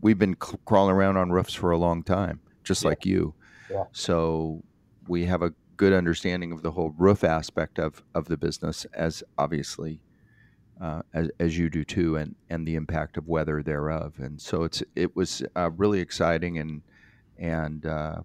[0.00, 2.88] we've been crawling around on roofs for a long time just yeah.
[2.88, 3.32] like you
[3.70, 3.84] yeah.
[3.92, 4.60] so
[5.06, 9.24] we have a good understanding of the whole roof aspect of of the business as
[9.38, 9.98] obviously
[10.78, 14.12] uh, as, as you do too, and, and the impact of weather thereof.
[14.18, 16.82] And so it's it was uh, really exciting and
[17.38, 18.20] and uh,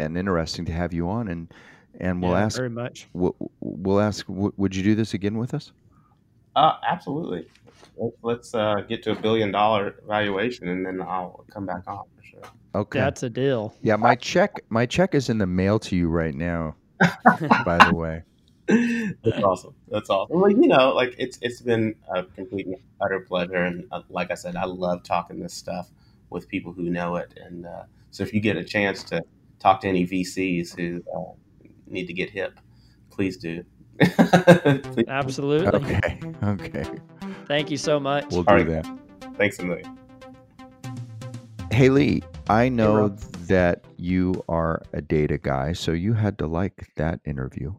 [0.00, 1.28] and interesting to have you on.
[1.28, 1.54] And
[2.00, 3.08] and we'll yeah, ask very much.
[3.12, 4.26] We'll, we'll ask.
[4.28, 5.70] would you do this again with us?
[6.56, 7.46] Uh, absolutely.
[8.22, 12.24] Let's uh, get to a billion dollar valuation, and then I'll come back on for
[12.24, 12.42] sure.
[12.74, 13.74] Okay, that's a deal.
[13.82, 16.74] Yeah, my check my check is in the mail to you right now.
[17.64, 18.22] by the way.
[18.66, 19.74] That's awesome.
[19.88, 20.40] That's awesome.
[20.40, 24.30] Well, you know, like it's it's been a complete and utter pleasure, and uh, like
[24.30, 25.90] I said, I love talking this stuff
[26.30, 27.34] with people who know it.
[27.44, 29.22] And uh, so, if you get a chance to
[29.58, 31.32] talk to any VCs who uh,
[31.86, 32.58] need to get hip,
[33.10, 33.64] please do.
[33.98, 35.04] Please.
[35.08, 35.68] Absolutely.
[35.68, 36.20] Okay.
[36.42, 36.84] Okay.
[37.46, 38.26] Thank you so much.
[38.30, 38.66] We'll do right.
[38.66, 38.86] that.
[39.36, 39.98] Thanks a million.
[41.70, 43.16] Hey Lee, I know hey,
[43.46, 47.74] that you are a data guy, so you had to like that interview.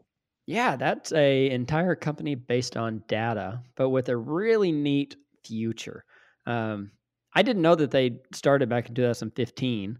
[0.47, 6.03] Yeah, that's a entire company based on data, but with a really neat future.
[6.45, 6.91] Um,
[7.34, 9.97] I didn't know that they started back in 2015,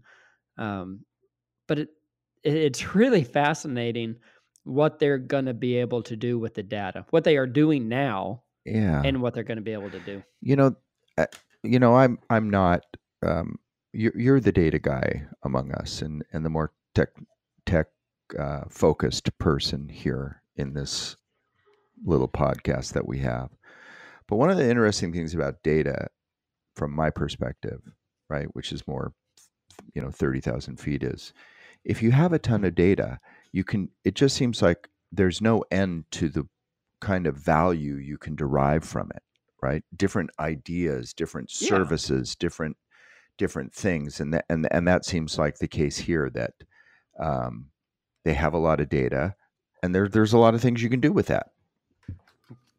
[0.58, 1.00] um,
[1.66, 1.88] but it,
[2.44, 4.16] it's really fascinating
[4.66, 7.88] what they're going to be able to do with the data, what they are doing
[7.88, 10.22] now, yeah, and what they're going to be able to do.
[10.40, 10.76] You know,
[11.16, 11.26] uh,
[11.62, 12.82] you know, I'm I'm not.
[13.24, 13.58] Um,
[13.92, 17.08] you're you're the data guy among us, and and the more tech
[17.64, 17.86] tech
[18.38, 21.16] uh, focused person here in this
[22.04, 23.50] little podcast that we have.
[24.28, 26.08] But one of the interesting things about data,
[26.74, 27.80] from my perspective,
[28.28, 29.12] right, which is more,
[29.94, 31.32] you know, 30,000 feet, is
[31.84, 33.20] if you have a ton of data,
[33.56, 36.46] you can, it just seems like there's no end to the
[37.00, 39.22] kind of value you can derive from it,
[39.62, 39.82] right?
[39.96, 41.68] Different ideas, different yeah.
[41.70, 42.76] services, different
[43.38, 46.52] different things and that and and that seems like the case here that
[47.18, 47.66] um,
[48.24, 49.34] they have a lot of data,
[49.82, 51.52] and there there's a lot of things you can do with that.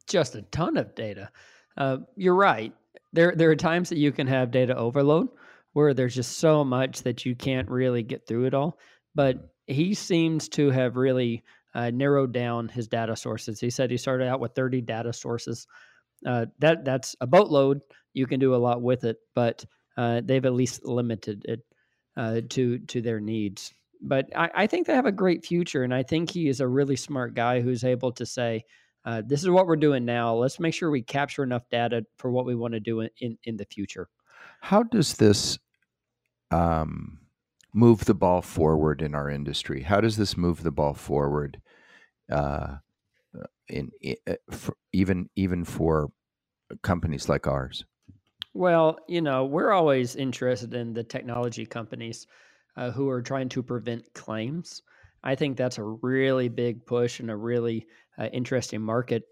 [0.05, 1.31] Just a ton of data.
[1.75, 2.71] Uh, you're right.
[3.13, 5.29] There there are times that you can have data overload
[5.73, 8.77] where there's just so much that you can't really get through it all.
[9.15, 11.43] But he seems to have really
[11.75, 13.59] uh, narrowed down his data sources.
[13.59, 15.67] He said he started out with 30 data sources.
[16.25, 17.81] Uh, that that's a boatload.
[18.13, 19.63] You can do a lot with it, but
[19.97, 21.59] uh, they've at least limited it
[22.15, 25.93] uh, to to their needs but I, I, think they have a great future, and
[25.93, 28.63] I think he is a really smart guy who's able to say,
[29.05, 30.35] uh, "This is what we're doing now.
[30.35, 33.37] Let's make sure we capture enough data for what we want to do in in,
[33.43, 34.09] in the future."
[34.61, 35.57] How does this
[36.51, 37.19] um,
[37.77, 39.83] move the ball forward in our industry?
[39.83, 41.61] How does this move the ball forward?
[42.31, 42.77] Uh,
[43.69, 44.35] in, in uh,
[44.93, 46.09] even even for
[46.81, 47.85] companies like ours.
[48.53, 52.27] Well, you know, we're always interested in the technology companies
[52.75, 54.81] uh, who are trying to prevent claims.
[55.23, 59.23] I think that's a really big push and a really uh, interesting market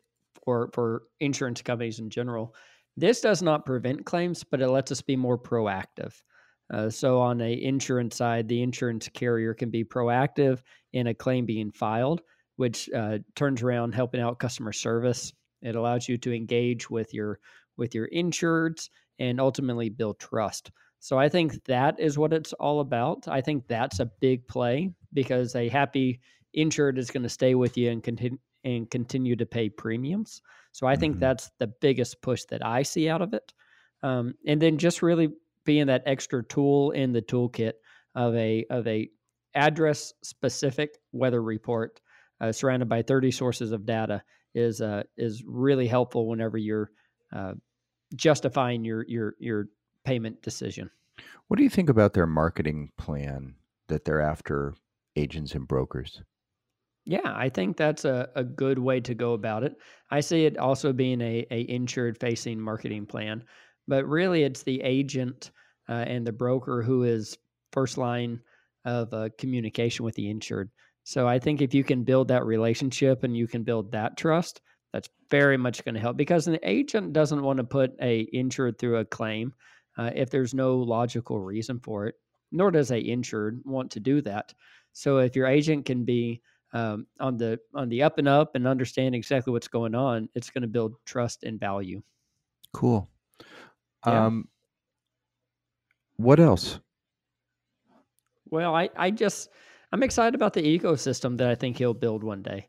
[0.43, 2.53] for for insurance companies in general.
[2.97, 6.13] This does not prevent claims, but it lets us be more proactive.
[6.73, 10.61] Uh, so on the insurance side, the insurance carrier can be proactive
[10.93, 12.21] in a claim being filed,
[12.55, 15.31] which uh, turns around helping out customer service.
[15.61, 17.39] It allows you to engage with your
[17.77, 18.89] with your insureds
[19.19, 20.71] and ultimately build trust.
[20.99, 23.27] So I think that is what it's all about.
[23.27, 26.19] I think that's a big play because a happy
[26.53, 30.41] insured is going to stay with you and continue and continue to pay premiums.
[30.71, 31.19] So I think mm-hmm.
[31.19, 33.53] that's the biggest push that I see out of it.
[34.01, 35.29] Um, and then just really
[35.65, 37.73] being that extra tool in the toolkit
[38.15, 39.09] of a of a
[39.55, 41.99] address specific weather report
[42.41, 44.21] uh, surrounded by 30 sources of data
[44.53, 46.91] is uh, is really helpful whenever you're
[47.33, 47.53] uh,
[48.15, 49.65] justifying your your your
[50.05, 50.89] payment decision.
[51.47, 53.55] What do you think about their marketing plan
[53.87, 54.75] that they're after
[55.15, 56.21] agents and brokers?
[57.05, 59.75] Yeah, I think that's a, a good way to go about it.
[60.09, 63.43] I see it also being a, a insured facing marketing plan,
[63.87, 65.51] but really it's the agent
[65.89, 67.37] uh, and the broker who is
[67.71, 68.39] first line
[68.85, 70.69] of uh, communication with the insured.
[71.03, 74.61] So I think if you can build that relationship and you can build that trust,
[74.91, 78.79] that's very much going to help because an agent doesn't want to put a insured
[78.79, 79.53] through a claim
[79.97, 82.15] uh, if there's no logical reason for it,
[82.51, 84.53] nor does a insured want to do that.
[84.93, 86.41] So if your agent can be
[86.73, 90.49] um, on the on the up and up and understand exactly what's going on, it's
[90.49, 92.01] going to build trust and value.
[92.73, 93.07] Cool.
[94.05, 94.25] Yeah.
[94.25, 94.47] Um,
[96.17, 96.79] what else?
[98.49, 99.49] Well, I I just
[99.91, 102.67] I'm excited about the ecosystem that I think he'll build one day.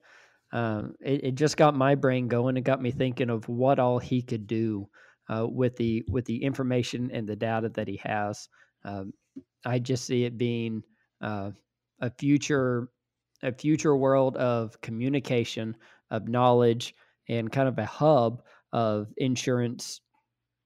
[0.52, 2.56] Um, it, it, just got my brain going.
[2.56, 4.88] It got me thinking of what all he could do
[5.28, 8.48] uh, with the with the information and the data that he has.
[8.84, 9.12] Um,
[9.64, 10.82] I just see it being
[11.20, 11.50] uh,
[12.00, 12.88] a future
[13.42, 15.76] a future world of communication,
[16.10, 16.94] of knowledge,
[17.28, 20.00] and kind of a hub of insurance,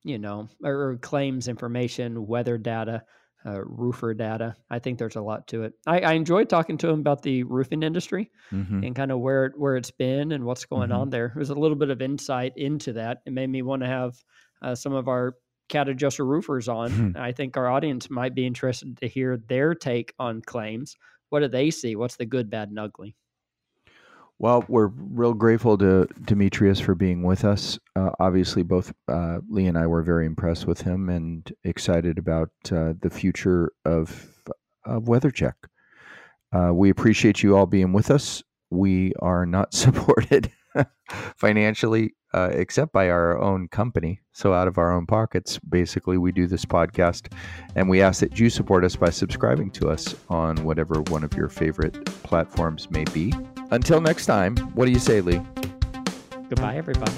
[0.04, 3.02] you know, or, claims information, weather data,
[3.44, 4.54] uh, roofer data.
[4.70, 5.72] I think there's a lot to it.
[5.86, 8.84] I, I enjoyed talking to him about the roofing industry mm-hmm.
[8.84, 11.00] and kind of where it, where it's been and what's going mm-hmm.
[11.00, 11.32] on there.
[11.34, 13.22] There's a little bit of insight into that.
[13.26, 14.14] It made me want to have
[14.62, 15.36] uh, some of our
[15.68, 17.16] cat adjuster roofers on.
[17.16, 20.96] I think our audience might be interested to hear their take on claims
[21.30, 21.96] what do they see?
[21.96, 23.16] What's the good, bad, and ugly?
[24.40, 27.78] Well, we're real grateful to Demetrius for being with us.
[27.94, 32.48] Uh, obviously, both uh, Lee and I were very impressed with him and excited about
[32.72, 34.30] uh, the future of,
[34.86, 35.52] of WeatherCheck.
[36.54, 38.42] Uh, we appreciate you all being with us.
[38.70, 40.50] We are not supported
[41.36, 44.22] financially uh, except by our own company.
[44.32, 47.30] So, out of our own pockets, basically, we do this podcast.
[47.76, 51.34] And we ask that you support us by subscribing to us on whatever one of
[51.34, 53.34] your favorite platforms may be.
[53.70, 55.40] Until next time, what do you say, Lee?
[56.48, 57.12] Goodbye, everybody.